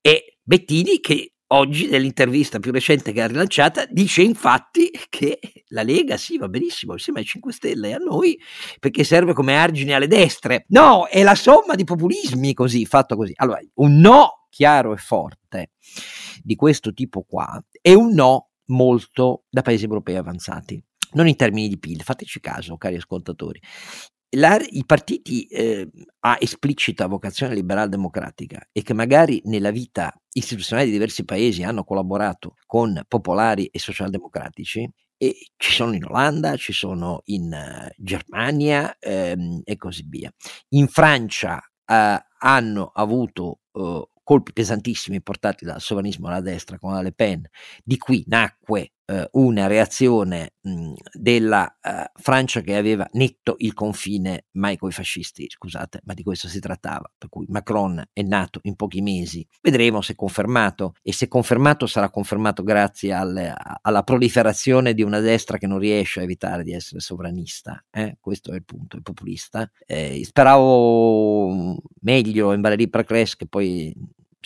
[0.00, 6.16] e Bettini che oggi nell'intervista più recente che ha rilanciata dice infatti che la Lega
[6.16, 8.38] sì va benissimo insieme ai 5 Stelle e a noi
[8.80, 10.64] perché serve come argine alle destre.
[10.68, 13.32] No è la somma di populismi così fatto così.
[13.36, 15.72] Allora un no chiaro e forte
[16.42, 20.82] di questo tipo qua è un no molto da paesi europei avanzati
[21.12, 23.60] non in termini di PIL fateci caso cari ascoltatori
[24.30, 25.88] la, i partiti eh,
[26.20, 31.84] a esplicita vocazione liberal democratica e che magari nella vita istituzionale di diversi paesi hanno
[31.84, 38.96] collaborato con popolari e socialdemocratici, e ci sono in Olanda, ci sono in uh, Germania
[38.98, 40.30] ehm, e così via.
[40.70, 47.00] In Francia uh, hanno avuto uh, colpi pesantissimi portati dal sovranismo alla destra con la
[47.00, 47.48] Le Pen.
[47.82, 54.46] Di qui nacque eh, una reazione mh, della eh, Francia che aveva netto il confine
[54.52, 57.10] mai con i fascisti, scusate, ma di questo si trattava.
[57.16, 59.46] Per cui Macron è nato in pochi mesi.
[59.62, 65.58] Vedremo se confermato e se confermato sarà confermato grazie alle, alla proliferazione di una destra
[65.58, 67.84] che non riesce a evitare di essere sovranista.
[67.90, 68.16] Eh?
[68.20, 69.70] Questo è il punto, è populista.
[69.86, 73.94] Eh, speravo meglio in Valérie Pécresse che poi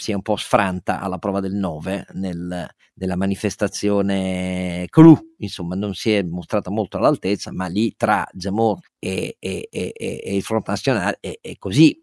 [0.01, 5.93] si è un po' sfranta alla prova del 9 nel, nella manifestazione clou, insomma non
[5.95, 10.69] si è mostrata molto all'altezza, ma lì tra Zamor e, e, e, e il Front
[10.69, 12.03] Nazionale è, è così.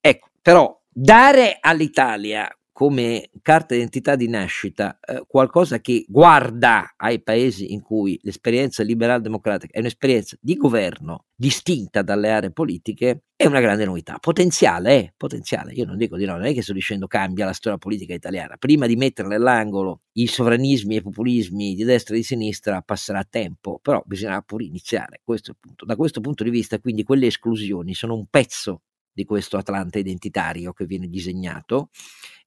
[0.00, 7.72] Ecco, però dare all'Italia come carta d'identità di nascita eh, qualcosa che guarda ai paesi
[7.72, 13.60] in cui l'esperienza liberal democratica è un'esperienza di governo distinta dalle aree politiche è una
[13.60, 17.06] grande novità, potenziale, eh, potenziale, io non dico di no, non è che sto dicendo
[17.06, 21.84] cambia la storia politica italiana, prima di mettere nell'angolo i sovranismi e i populismi di
[21.84, 25.84] destra e di sinistra passerà tempo, però bisognerà pure iniziare, questo è il punto.
[25.84, 28.82] Da questo punto di vista quindi quelle esclusioni sono un pezzo
[29.14, 31.90] di questo Atlante identitario che viene disegnato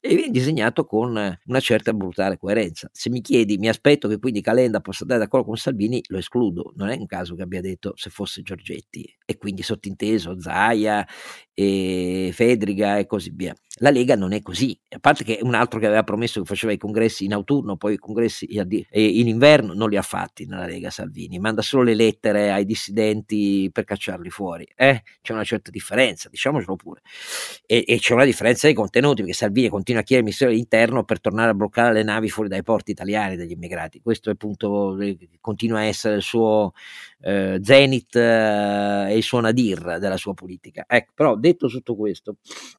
[0.00, 2.88] e viene disegnato con una certa brutale coerenza.
[2.92, 6.72] Se mi chiedi, mi aspetto che quindi Calenda possa andare d'accordo con Salvini, lo escludo.
[6.76, 11.06] Non è un caso che abbia detto se fosse Giorgetti e quindi sottinteso Zaia
[11.52, 13.54] e Fedriga e così via.
[13.80, 16.72] La Lega non è così, a parte che un altro che aveva promesso che faceva
[16.72, 20.90] i congressi in autunno, poi i congressi in inverno non li ha fatti nella Lega
[20.90, 24.66] Salvini, manda solo le lettere ai dissidenti per cacciarli fuori.
[24.74, 25.02] Eh?
[25.20, 27.02] C'è una certa differenza, diciamocelo pure.
[27.66, 31.04] E, e c'è una differenza dei contenuti, perché Salvini continua a chiedere il Ministero dell'Interno
[31.04, 34.00] per tornare a bloccare le navi fuori dai porti italiani degli immigrati.
[34.00, 36.72] Questo è appunto, eh, continua a essere il suo
[37.20, 40.84] eh, zenith eh, e il suo nadir della sua politica.
[40.86, 42.36] Ecco, però detto tutto questo,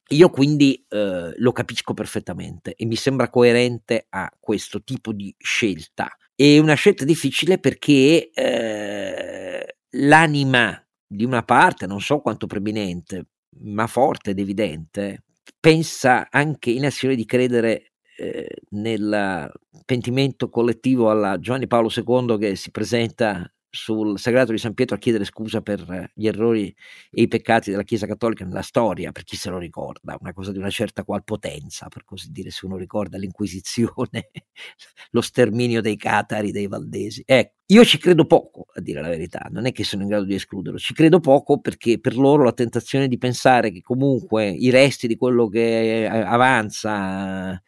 [0.09, 6.15] io quindi eh, lo capisco perfettamente e mi sembra coerente a questo tipo di scelta.
[6.35, 13.25] È una scelta difficile perché eh, l'anima di una parte, non so quanto preminente,
[13.61, 15.23] ma forte ed evidente,
[15.59, 19.51] pensa anche in azione di credere eh, nel
[19.85, 24.99] pentimento collettivo alla Giovanni Paolo II che si presenta sul Sagrato di San Pietro a
[24.99, 26.73] chiedere scusa per gli errori
[27.11, 30.51] e i peccati della Chiesa Cattolica nella storia, per chi se lo ricorda, una cosa
[30.51, 34.31] di una certa qual potenza, per così dire, se uno ricorda l'Inquisizione,
[35.11, 37.23] lo sterminio dei catari, dei valdesi.
[37.25, 40.25] Ecco, io ci credo poco, a dire la verità, non è che sono in grado
[40.25, 44.71] di escluderlo, ci credo poco perché per loro la tentazione di pensare che comunque i
[44.71, 47.61] resti di quello che avanza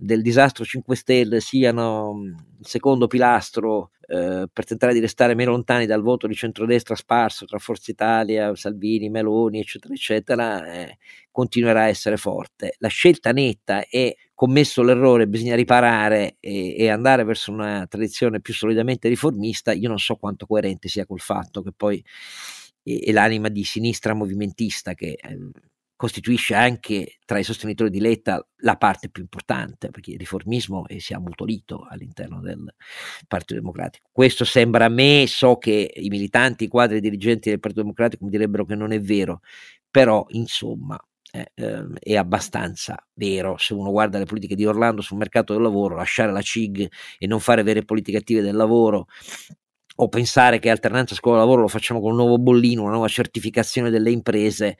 [0.00, 5.86] del disastro 5 Stelle siano il secondo pilastro eh, per tentare di restare meno lontani
[5.86, 10.98] dal voto di centrodestra sparso tra Forza Italia, Salvini, Meloni, eccetera, eccetera, eh,
[11.32, 12.76] continuerà a essere forte.
[12.78, 18.54] La scelta netta è commesso l'errore, bisogna riparare e, e, andare verso una tradizione più
[18.54, 22.02] solidamente riformista, io non so quanto coerente sia col fatto che poi
[22.84, 25.38] è, è l'anima di sinistra movimentista che eh,
[25.98, 31.12] costituisce anche tra i sostenitori di Letta la parte più importante, perché il riformismo si
[31.12, 32.72] è ammutolito all'interno del
[33.26, 34.08] Partito Democratico.
[34.12, 38.30] Questo sembra a me, so che i militanti, i quadri dirigenti del Partito Democratico mi
[38.30, 39.40] direbbero che non è vero,
[39.90, 40.96] però insomma
[41.32, 45.62] eh, ehm, è abbastanza vero se uno guarda le politiche di Orlando sul mercato del
[45.62, 46.88] lavoro, lasciare la CIG
[47.18, 49.08] e non fare vere politiche attive del lavoro
[50.00, 54.10] o pensare che alternanza scuola-lavoro lo facciamo con un nuovo bollino, una nuova certificazione delle
[54.12, 54.78] imprese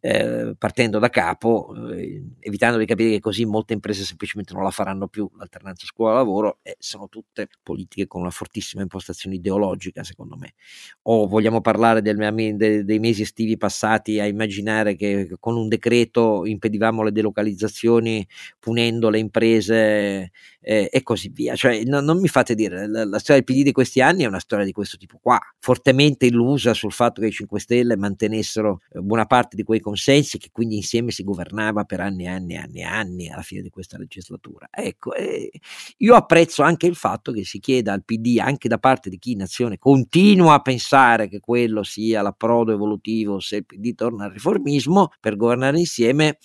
[0.00, 4.70] eh, partendo da capo, eh, evitando di capire che così molte imprese semplicemente non la
[4.70, 10.54] faranno più l'alternanza scuola-lavoro e sono tutte politiche con una fortissima impostazione ideologica secondo me.
[11.02, 12.16] O vogliamo parlare del,
[12.56, 18.24] de, dei mesi estivi passati a immaginare che con un decreto impedivamo le delocalizzazioni
[18.60, 20.30] punendo le imprese
[20.60, 21.54] eh, e così via.
[21.56, 24.26] Cioè, no, non mi fate dire, la, la storia del PD di questi anni è
[24.26, 28.80] una storia di questo tipo qua, fortemente illusa sul fatto che i 5 Stelle mantenessero
[28.92, 32.54] eh, buona parte di quei consensi che quindi insieme si governava per anni e anni
[32.54, 34.68] e anni e anni alla fine di questa legislatura.
[34.70, 35.50] Ecco, eh,
[35.98, 39.32] io apprezzo anche il fatto che si chieda al PD, anche da parte di chi
[39.32, 44.32] in azione continua a pensare che quello sia l'approdo evolutivo se il PD torna al
[44.32, 46.38] riformismo per governare insieme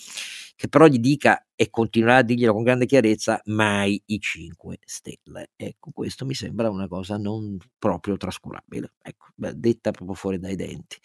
[0.56, 5.52] che però gli dica e continuerà a dirglielo con grande chiarezza mai i 5 Stelle.
[5.56, 10.98] Ecco, questo mi sembra una cosa non proprio trascurabile, ecco, detta proprio fuori dai denti.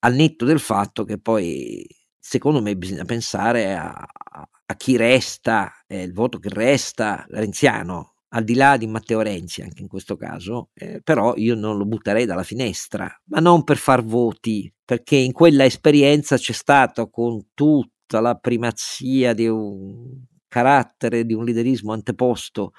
[0.00, 1.86] Al netto del fatto che poi
[2.18, 8.44] secondo me bisogna pensare a, a chi resta, eh, il voto che resta renziano, al
[8.44, 12.26] di là di Matteo Renzi anche in questo caso, eh, però io non lo butterei
[12.26, 17.93] dalla finestra, ma non per far voti, perché in quella esperienza c'è stato con tutti
[18.06, 20.22] tutta la primazia di un
[20.54, 22.74] carattere, di un liderismo anteposto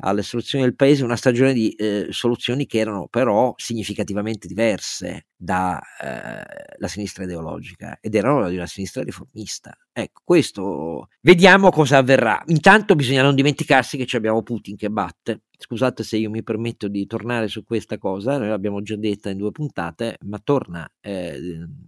[0.00, 5.80] alle soluzioni del paese, una stagione di eh, soluzioni che erano però significativamente diverse dalla
[6.02, 9.78] eh, sinistra ideologica ed erano di una sinistra riformista.
[9.92, 12.42] Ecco, questo vediamo cosa avverrà.
[12.46, 15.42] Intanto bisogna non dimenticarsi che abbiamo Putin che batte.
[15.56, 19.38] Scusate se io mi permetto di tornare su questa cosa, noi l'abbiamo già detta in
[19.38, 21.38] due puntate, ma torna eh,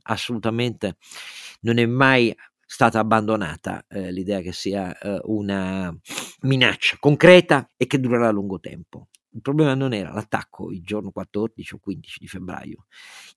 [0.05, 0.99] assolutamente,
[1.63, 2.33] non è mai
[2.67, 5.97] stata abbandonata eh, l'idea che sia eh, una
[6.43, 9.09] minaccia concreta e che durerà a lungo tempo.
[9.31, 12.87] Il problema non era l'attacco il giorno 14 o 15 di febbraio,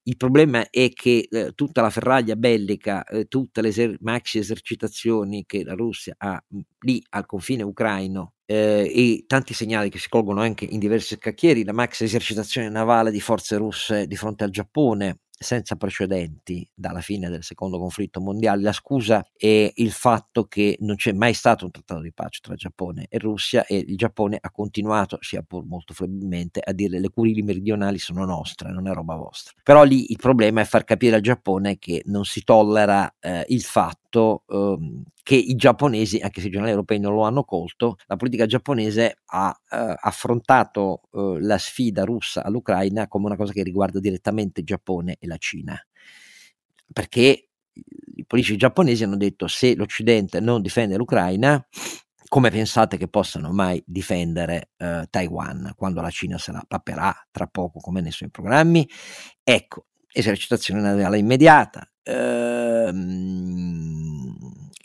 [0.04, 5.46] il problema è che eh, tutta la ferraglia bellica, eh, tutte le eser- maxi esercitazioni
[5.46, 10.08] che la Russia ha mh, lì al confine ucraino eh, e tanti segnali che si
[10.10, 14.52] colgono anche in diversi scacchieri, la maxi esercitazione navale di forze russe di fronte al
[14.52, 18.62] Giappone, senza precedenti dalla fine del secondo conflitto mondiale.
[18.62, 22.56] La scusa è il fatto che non c'è mai stato un trattato di pace tra
[22.56, 27.10] Giappone e Russia e il Giappone ha continuato, sia pur molto flebilmente, a dire le
[27.10, 29.54] curili meridionali sono nostre, non è roba vostra.
[29.64, 33.62] Però lì il problema è far capire al Giappone che non si tollera eh, il
[33.62, 38.16] fatto ehm, che i giapponesi, anche se i giornali europei non lo hanno colto, la
[38.16, 44.00] politica giapponese ha eh, affrontato eh, la sfida russa all'Ucraina come una cosa che riguarda
[44.00, 45.80] direttamente il Giappone e la Cina.
[46.92, 47.50] Perché
[48.16, 51.64] i politici giapponesi hanno detto se l'Occidente non difende l'Ucraina,
[52.28, 57.48] come pensate che possano mai difendere eh, Taiwan quando la Cina se la papperà tra
[57.48, 58.88] poco come nei suoi programmi?
[59.44, 61.90] Ecco, esercitazione navale immediata.
[62.04, 63.59] Ehm,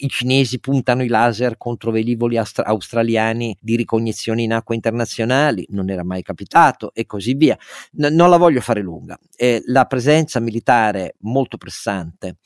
[0.04, 5.88] i cinesi puntano i laser contro velivoli astra- australiani di ricognizione in acque internazionali, non
[5.90, 7.56] era mai capitato e così via.
[7.92, 9.18] N- non la voglio fare lunga.
[9.36, 12.36] Eh, la presenza militare molto pressante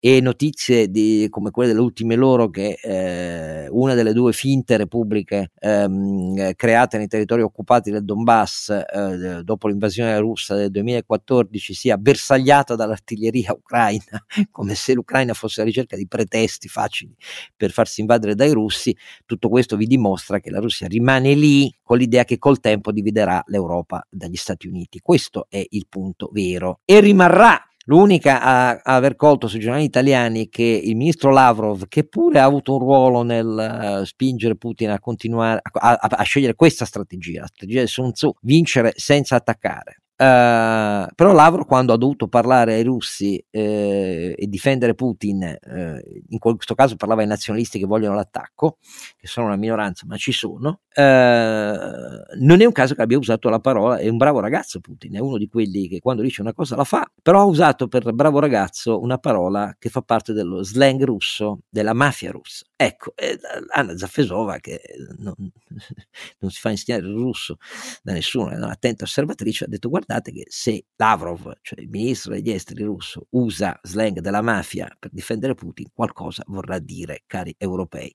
[0.00, 5.50] e notizie di, come quelle delle ultime loro che eh, una delle due finte repubbliche
[5.58, 12.76] ehm, create nei territori occupati del Donbass eh, dopo l'invasione russa del 2014 sia bersagliata
[12.76, 17.07] dall'artiglieria ucraina, come se l'Ucraina fosse alla ricerca di pretesti facili
[17.56, 18.96] per farsi invadere dai russi,
[19.26, 23.42] tutto questo vi dimostra che la Russia rimane lì con l'idea che col tempo dividerà
[23.46, 25.00] l'Europa dagli Stati Uniti.
[25.00, 30.62] Questo è il punto vero e rimarrà L'unica a, aver colto sui giornali italiani che
[30.62, 35.60] il ministro Lavrov, che pure ha avuto un ruolo nel uh, spingere Putin a continuare
[35.62, 40.02] a, a, a, scegliere questa strategia, la strategia di Sun Tzu, vincere senza attaccare.
[40.20, 46.38] Uh, però Lavrov quando ha dovuto parlare ai russi eh, e difendere Putin, eh, in
[46.40, 48.78] questo caso parlava ai nazionalisti che vogliono l'attacco,
[49.16, 53.48] che sono una minoranza ma ci sono, uh, non è un caso che abbia usato
[53.48, 56.52] la parola, è un bravo ragazzo Putin, è uno di quelli che quando dice una
[56.52, 60.64] cosa la fa, però ha usato per bravo ragazzo una parola che fa parte dello
[60.64, 62.64] slang russo, della mafia russa.
[62.74, 63.38] Ecco, eh,
[63.70, 64.80] Anna Zafesova, che
[65.18, 65.34] non,
[66.38, 67.56] non, si fa insegnare il russo
[68.02, 72.50] da nessuno, è un'attenta osservatrice, ha detto guardate che se Lavrov, cioè il ministro degli
[72.50, 78.12] esteri russo, usa slang della mafia per difendere Putin, qualcosa vorrà dire, cari europei.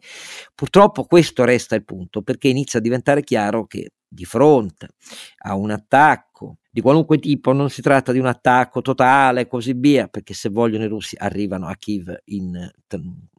[0.56, 4.90] Purtroppo questo resta il punto, perché inizia a diventare chiaro che di fronte
[5.44, 6.33] a un attacco
[6.74, 10.50] di qualunque tipo, non si tratta di un attacco totale e così via, perché se
[10.50, 12.68] vogliono i russi arrivano a Kiev in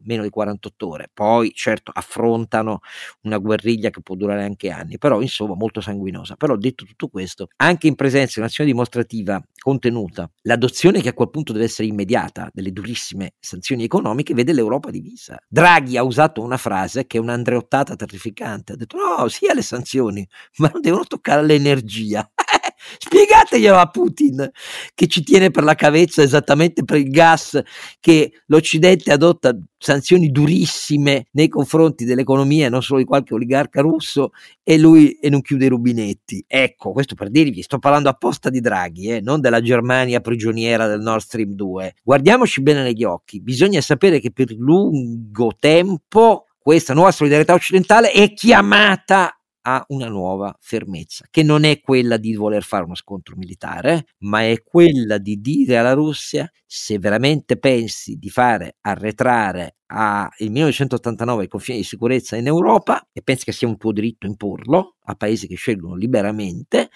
[0.03, 2.79] meno di 48 ore, poi certo affrontano
[3.23, 6.37] una guerriglia che può durare anche anni, però insomma molto sanguinosa.
[6.37, 11.31] Però detto tutto questo, anche in presenza di un'azione dimostrativa contenuta, l'adozione che a quel
[11.31, 15.37] punto deve essere immediata delle durissime sanzioni economiche vede l'Europa divisa.
[15.49, 20.25] Draghi ha usato una frase che è un'andreottata terrificante, ha detto no, sì alle sanzioni,
[20.59, 22.31] ma non devono toccare l'energia.
[22.99, 24.51] Spiegateglielo a Putin
[24.95, 27.61] che ci tiene per la cavezza esattamente per il gas
[28.01, 34.31] che l'Occidente adotta sanzioni durissime nei confronti dell'economia, non solo di qualche oligarca russo,
[34.63, 36.43] e lui e non chiude i rubinetti.
[36.47, 41.01] Ecco, questo per dirvi, sto parlando apposta di Draghi, eh, non della Germania prigioniera del
[41.01, 41.97] Nord Stream 2.
[42.03, 48.33] Guardiamoci bene negli occhi, bisogna sapere che per lungo tempo questa nuova solidarietà occidentale è
[48.33, 54.07] chiamata a una nuova fermezza, che non è quella di voler fare uno scontro militare,
[54.21, 61.45] ma è quella di dire alla Russia se veramente pensi di fare arretrare al 1989
[61.45, 65.15] il confine di sicurezza in Europa e pensi che sia un tuo diritto imporlo a
[65.15, 66.89] paesi che scelgono liberamente,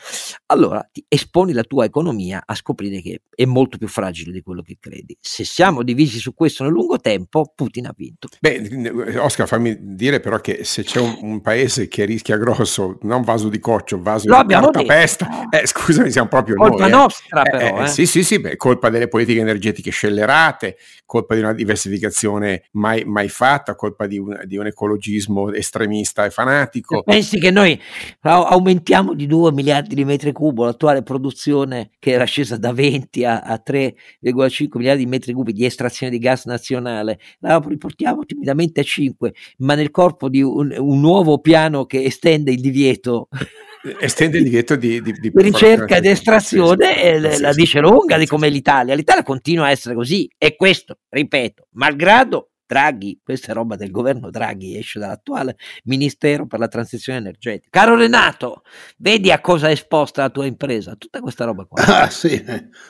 [0.46, 4.62] allora ti esponi la tua economia a scoprire che è molto più fragile di quello
[4.62, 5.16] che credi.
[5.20, 8.28] Se siamo divisi su questo nel lungo tempo, Putin ha vinto.
[8.40, 13.22] Beh, Oscar, fammi dire però che se c'è un, un paese che rischia grosso, non
[13.22, 16.90] vaso di coccio, vaso Lo di cartapesta, eh, scusami, siamo proprio colpa noi.
[16.90, 17.50] Colpa nostra eh.
[17.50, 17.80] però.
[17.80, 17.88] Eh, eh.
[17.88, 23.28] Sì, sì, sì, beh, colpa delle politiche energetiche scellerate, colpa di una diversificazione mai, mai
[23.28, 27.02] fatta, colpa di un, di un, ecologismo estremista e fanatico.
[27.02, 27.78] Pensi che noi
[28.20, 33.40] aumentiamo di 2 miliardi di metri cubi l'attuale produzione che era scesa da 20 a,
[33.40, 38.84] a 3,5 miliardi di metri cubi di estrazione di gas nazionale, la riportiamo timidamente a
[38.84, 43.28] 5, ma nel corpo di un, un nuovo piano che estende il divieto
[44.00, 48.16] estende il divieto di, di, di ricerca ed estrazione e sì, la sì, dice lunga
[48.16, 48.94] di come l'Italia.
[48.94, 54.28] L'Italia continua a essere così e questo, ripeto, malgrado Draghi, questa è roba del governo
[54.28, 57.80] Draghi, esce dall'attuale Ministero per la transizione energetica.
[57.80, 58.62] Caro Renato,
[58.98, 60.94] vedi a cosa è esposta la tua impresa?
[60.94, 61.82] Tutta questa roba qua.
[61.86, 62.44] Ah sì,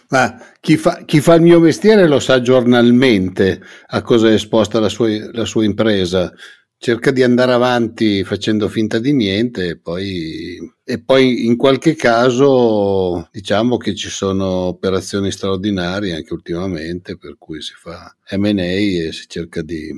[0.08, 4.80] ma chi fa, chi fa il mio mestiere lo sa giornalmente a cosa è esposta
[4.80, 6.32] la sua, la sua impresa
[6.78, 13.28] cerca di andare avanti facendo finta di niente e poi, e poi, in qualche caso
[13.32, 19.24] diciamo che ci sono operazioni straordinarie anche ultimamente per cui si fa M&A e si
[19.26, 19.90] cerca di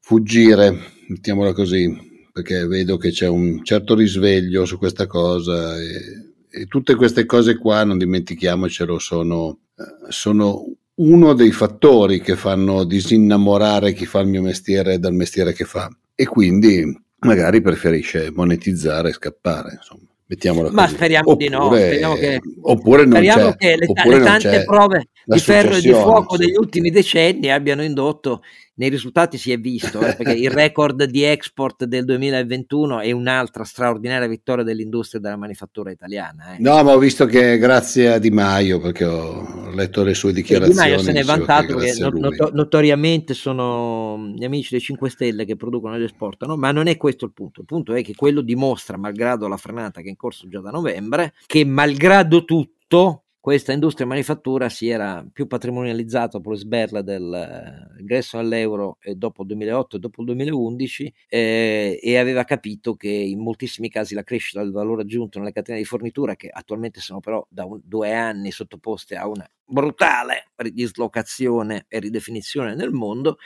[0.00, 1.90] fuggire, mettiamola così,
[2.30, 7.56] perché vedo che c'è un certo risveglio su questa cosa e, e tutte queste cose
[7.56, 9.60] qua, non dimentichiamocelo, sono,
[10.08, 15.64] sono uno dei fattori che fanno disinnamorare chi fa il mio mestiere dal mestiere che
[15.64, 15.90] fa
[16.22, 19.72] e quindi magari preferisce monetizzare e scappare.
[19.74, 20.06] Insomma.
[20.24, 20.94] Mettiamola Ma così.
[20.94, 21.66] speriamo oppure, di no.
[21.74, 25.80] Speriamo che, oppure non speriamo c'è, che le, oppure le tante prove di ferro e
[25.80, 28.42] di fuoco degli ultimi decenni abbiano indotto
[28.74, 33.64] nei risultati si è visto eh, perché il record di export del 2021 è un'altra
[33.64, 36.54] straordinaria vittoria dell'industria della manifattura italiana.
[36.54, 36.60] eh.
[36.60, 40.32] No, ma ho visto che grazie a Di Maio, perché ho letto le sue E
[40.32, 40.78] Di dichiarazioni.
[40.78, 42.20] Maio se ne è che vantato lui.
[42.20, 46.96] noto- notoriamente sono gli amici dei 5 Stelle che producono ed esportano, ma non è
[46.96, 47.60] questo il punto.
[47.60, 50.70] Il punto è che quello dimostra, malgrado la frenata che è in corso già da
[50.70, 58.38] novembre, che malgrado tutto questa industria manifattura si era più patrimonializzata dopo le sberle dell'ingresso
[58.38, 63.40] all'euro e dopo il 2008 e dopo il 2011 eh, e aveva capito che in
[63.40, 67.44] moltissimi casi la crescita del valore aggiunto nelle catene di fornitura, che attualmente sono però
[67.50, 73.38] da un- due anni sottoposte a una brutale dislocazione e ridefinizione nel mondo,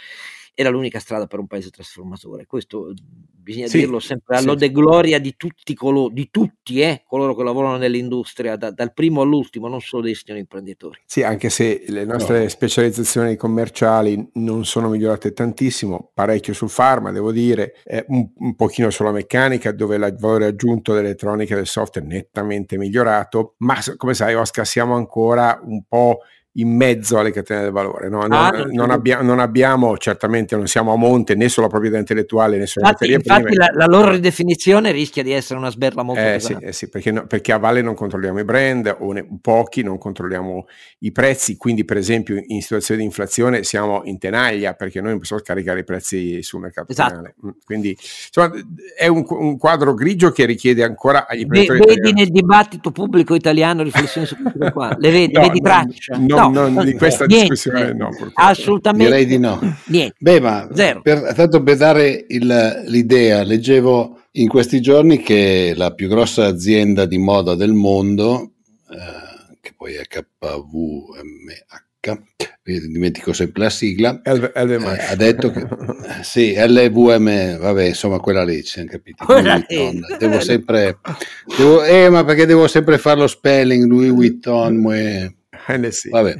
[0.59, 2.47] era l'unica strada per un paese trasformatore.
[2.47, 4.43] Questo eh, bisogna Sì, dirlo sempre sì.
[4.43, 9.21] all'ode gloria di tutti, colo- di tutti eh, coloro che lavorano nell'industria, da- dal primo
[9.21, 10.99] all'ultimo, non solo dei signori imprenditori.
[11.05, 12.49] Sì, anche se le nostre No.
[12.49, 18.89] specializzazioni commerciali non sono migliorate tantissimo, parecchio sul farma, devo dire, eh, un, un pochino
[18.89, 24.15] sulla meccanica, dove il valore aggiunto dell'elettronica e del software è nettamente migliorato, ma come
[24.15, 26.21] sai, Oscar, siamo ancora un po'
[26.59, 28.09] in mezzo alle catene del valore.
[28.09, 28.21] no?
[28.23, 32.57] Non, Ah, non abbia- non abbiamo, certamente non siamo a monte né sulla proprietà intellettuale
[32.59, 36.21] né sulle Infatti, materie infatti la, la loro ridefinizione rischia di essere una sberla molto
[36.21, 39.27] Eh sì, eh sì, perché, no- perché a valle non controlliamo i brand o ne-
[39.41, 40.67] pochi non controlliamo
[41.01, 45.19] i prezzi, quindi per esempio in situazioni di inflazione siamo in tenaglia perché noi non
[45.19, 47.11] possiamo scaricare i prezzi sul mercato Esatto.
[47.11, 47.35] finale.
[47.45, 48.53] Mm, Quindi insomma,
[48.97, 52.21] è un, un quadro grigio che richiede ancora agli imprenditori vedi italiani.
[52.23, 54.95] nel dibattito pubblico italiano riflessioni su questo qua?
[54.99, 56.17] Le vedi, No, vedi traccia?
[56.17, 58.33] no, no, di questa niente, discussione no, purtroppo.
[58.41, 59.61] assolutamente Direi di no.
[59.87, 60.15] niente.
[60.19, 61.03] Beh, ma Zero.
[61.03, 67.07] per, tanto per dare il- l'idea, leggevo in questi giorni che la più grossa azienda
[67.07, 68.53] di moda del mondo,
[68.91, 72.19] eh, che poi è KVMH,
[72.89, 75.67] dimentico sempre la sigla, Elve eh, ha detto che eh,
[76.23, 78.89] sì, LVM, vabbè, insomma, quella lì, ci lì.
[79.67, 80.01] Vuitton.
[80.19, 80.99] Devo sempre,
[81.57, 85.35] devo- eh, ma perché devo sempre fare lo spelling, Louis Vuitton, mue-
[85.77, 86.09] NSC.
[86.11, 86.35] vabbè.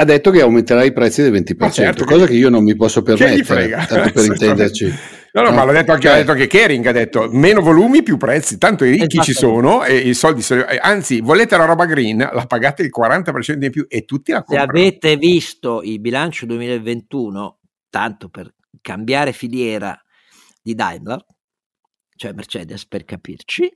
[0.00, 2.62] Ha detto che aumenterà i prezzi del 20%, Ma certo, cosa che- che io non
[2.62, 3.84] mi posso Che gli permettere, frega?
[3.86, 4.94] tanto per intenderci.
[5.32, 8.02] No, no, No, ma l'ha detto anche, ha detto anche Kering, ha detto meno volumi
[8.04, 9.68] più prezzi, tanto i ricchi ci Esattamente.
[9.68, 13.64] sono e i soldi sono, eh, anzi volete la roba green, la pagate il 40%
[13.64, 14.70] in più e tutti la Se comprano.
[14.70, 17.58] avete visto il bilancio 2021,
[17.90, 20.00] tanto per cambiare filiera
[20.62, 21.24] di Daimler,
[22.16, 23.68] cioè Mercedes per capirci,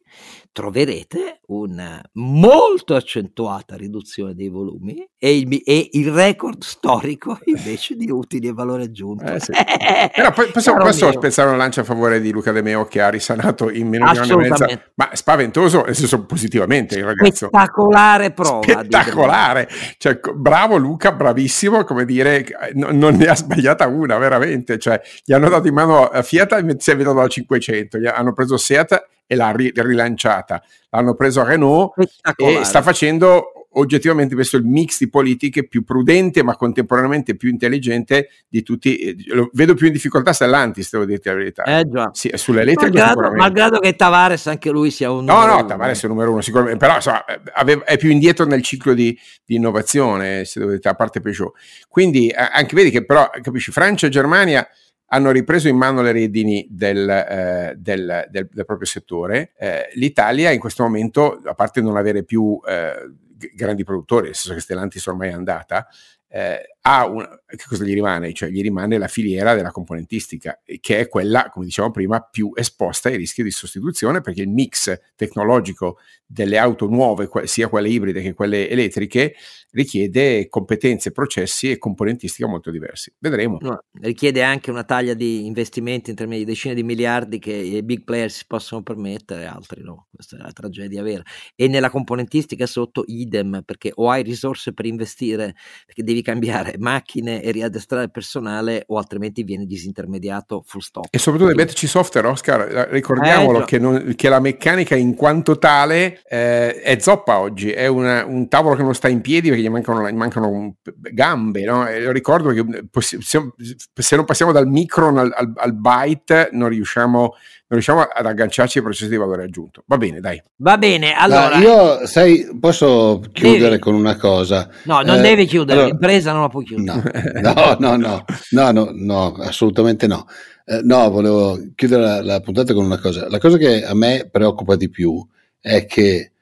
[0.53, 8.11] troverete una molto accentuata riduzione dei volumi e il, e il record storico invece di
[8.11, 9.25] utili e valore aggiunto.
[9.25, 9.53] Eh, sì.
[10.15, 10.93] Però poi possiamo, mio.
[10.93, 14.19] spezzare una lancia a favore di Luca De Meo che ha risanato in meno di
[14.19, 17.47] un anno e mezza, ma spaventoso, nel senso positivamente il ragazzo.
[17.47, 18.63] Spettacolare prova.
[18.63, 22.45] Spettacolare, cioè, bravo Luca, bravissimo, come dire,
[22.75, 26.53] no- non ne ha sbagliata una veramente, cioè, gli hanno dato in mano a Fiat
[26.53, 31.15] e si è venuto da 500, gli hanno preso Seat e l'ha ri- rilanciata, l'hanno
[31.15, 32.61] preso Renault Spettacolare.
[32.61, 38.29] e sta facendo oggettivamente questo il mix di politiche più prudente ma contemporaneamente più intelligente
[38.49, 41.63] di tutti, eh, lo vedo più in difficoltà Stellantis, devo dirti la verità.
[41.65, 42.11] Eh già.
[42.13, 45.65] Sì, sull'elettrica Malgrado, malgrado che Tavares anche lui sia un No, no.
[45.65, 48.93] Tavares è il numero uno sicuramente, però insomma, eh, aveva- è più indietro nel ciclo
[48.93, 51.53] di, di innovazione, se dovete, a parte Peugeot.
[51.89, 54.67] Quindi anche vedi che però, capisci, Francia e Germania
[55.15, 59.53] hanno ripreso in mano le redini del, eh, del- del- del proprio settore.
[59.59, 63.13] Eh, L'Italia in questo momento, a parte non avere più eh,
[63.55, 65.87] grandi produttori, nel senso che Stellantis ormai è andata,
[66.29, 68.33] eh, ha un, che cosa gli rimane?
[68.33, 73.11] Cioè gli rimane la filiera della componentistica, che è quella, come dicevamo prima, più esposta
[73.11, 75.99] ai rischi di sostituzione, perché il mix tecnologico
[76.33, 79.35] delle auto nuove, sia quelle ibride che quelle elettriche,
[79.73, 83.13] richiede competenze, processi e componentistica molto diversi.
[83.19, 83.59] Vedremo.
[83.61, 87.83] No, richiede anche una taglia di investimenti in termini di decine di miliardi che i
[87.83, 90.07] big player si possono permettere, altri no.
[90.13, 91.23] Questa è la tragedia vera.
[91.55, 95.55] E nella componentistica sotto idem, perché o hai risorse per investire,
[95.85, 101.07] perché devi cambiare macchine e riaddestrare il personale, o altrimenti vieni disintermediato full stop.
[101.11, 105.59] E soprattutto dei metterci software, Oscar, ricordiamolo eh, che, non, che, la meccanica in quanto
[105.59, 109.63] tale eh, è zoppa oggi, è una, un tavolo che non sta in piedi perché
[109.63, 111.87] gli mancano, gli mancano gambe, no?
[112.11, 112.65] ricordo che
[113.01, 117.35] se non passiamo dal micron al, al, al byte non riusciamo, non
[117.69, 119.83] riusciamo ad agganciarci ai processi di valore aggiunto.
[119.87, 120.43] Va bene, dai.
[120.57, 121.59] Va bene, allora...
[121.59, 123.81] Io, sai, posso chiudere devi.
[123.81, 124.69] con una cosa?
[124.85, 125.89] No, non eh, devi chiudere, allora...
[125.89, 127.41] l'impresa non la puoi chiudere.
[127.43, 130.27] No, no, no, no, no, no assolutamente no.
[130.65, 133.29] Eh, no, volevo chiudere la, la puntata con una cosa.
[133.29, 135.23] La cosa che a me preoccupa di più
[135.63, 136.33] è che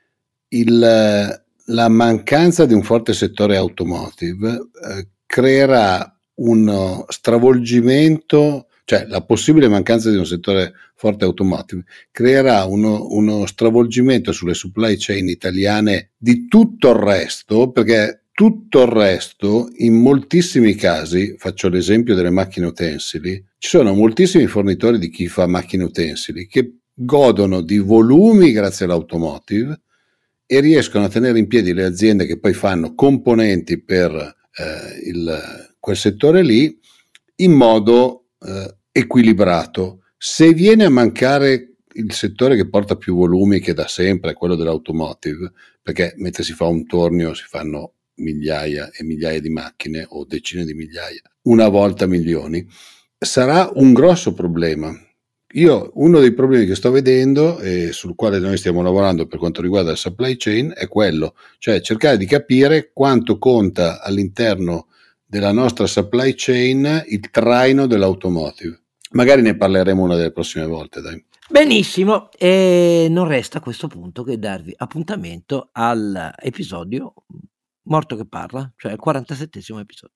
[0.48, 0.78] il,
[1.66, 10.10] la mancanza di un forte settore automotive eh, creerà uno stravolgimento, cioè la possibile mancanza
[10.10, 16.90] di un settore forte automotive creerà uno, uno stravolgimento sulle supply chain italiane di tutto
[16.90, 23.68] il resto, perché tutto il resto, in moltissimi casi, faccio l'esempio delle macchine utensili, ci
[23.68, 29.80] sono moltissimi fornitori di chi fa macchine utensili che godono di volumi grazie all'automotive
[30.47, 35.74] e riescono a tenere in piedi le aziende che poi fanno componenti per eh, il,
[35.78, 36.78] quel settore lì
[37.36, 40.01] in modo eh, equilibrato.
[40.16, 44.55] Se viene a mancare il settore che porta più volumi che da sempre è quello
[44.55, 50.24] dell'automotive, perché mentre si fa un tornio si fanno migliaia e migliaia di macchine o
[50.24, 52.66] decine di migliaia, una volta milioni,
[53.18, 54.93] sarà un grosso problema
[55.53, 59.62] io uno dei problemi che sto vedendo e sul quale noi stiamo lavorando per quanto
[59.62, 64.86] riguarda la supply chain è quello, cioè cercare di capire quanto conta all'interno
[65.24, 68.80] della nostra supply chain il traino dell'automotive.
[69.12, 71.24] Magari ne parleremo una delle prossime volte, dai.
[71.48, 77.14] Benissimo, e non resta a questo punto che darvi appuntamento all'episodio
[77.84, 80.14] Morto che parla, cioè il 47 episodio.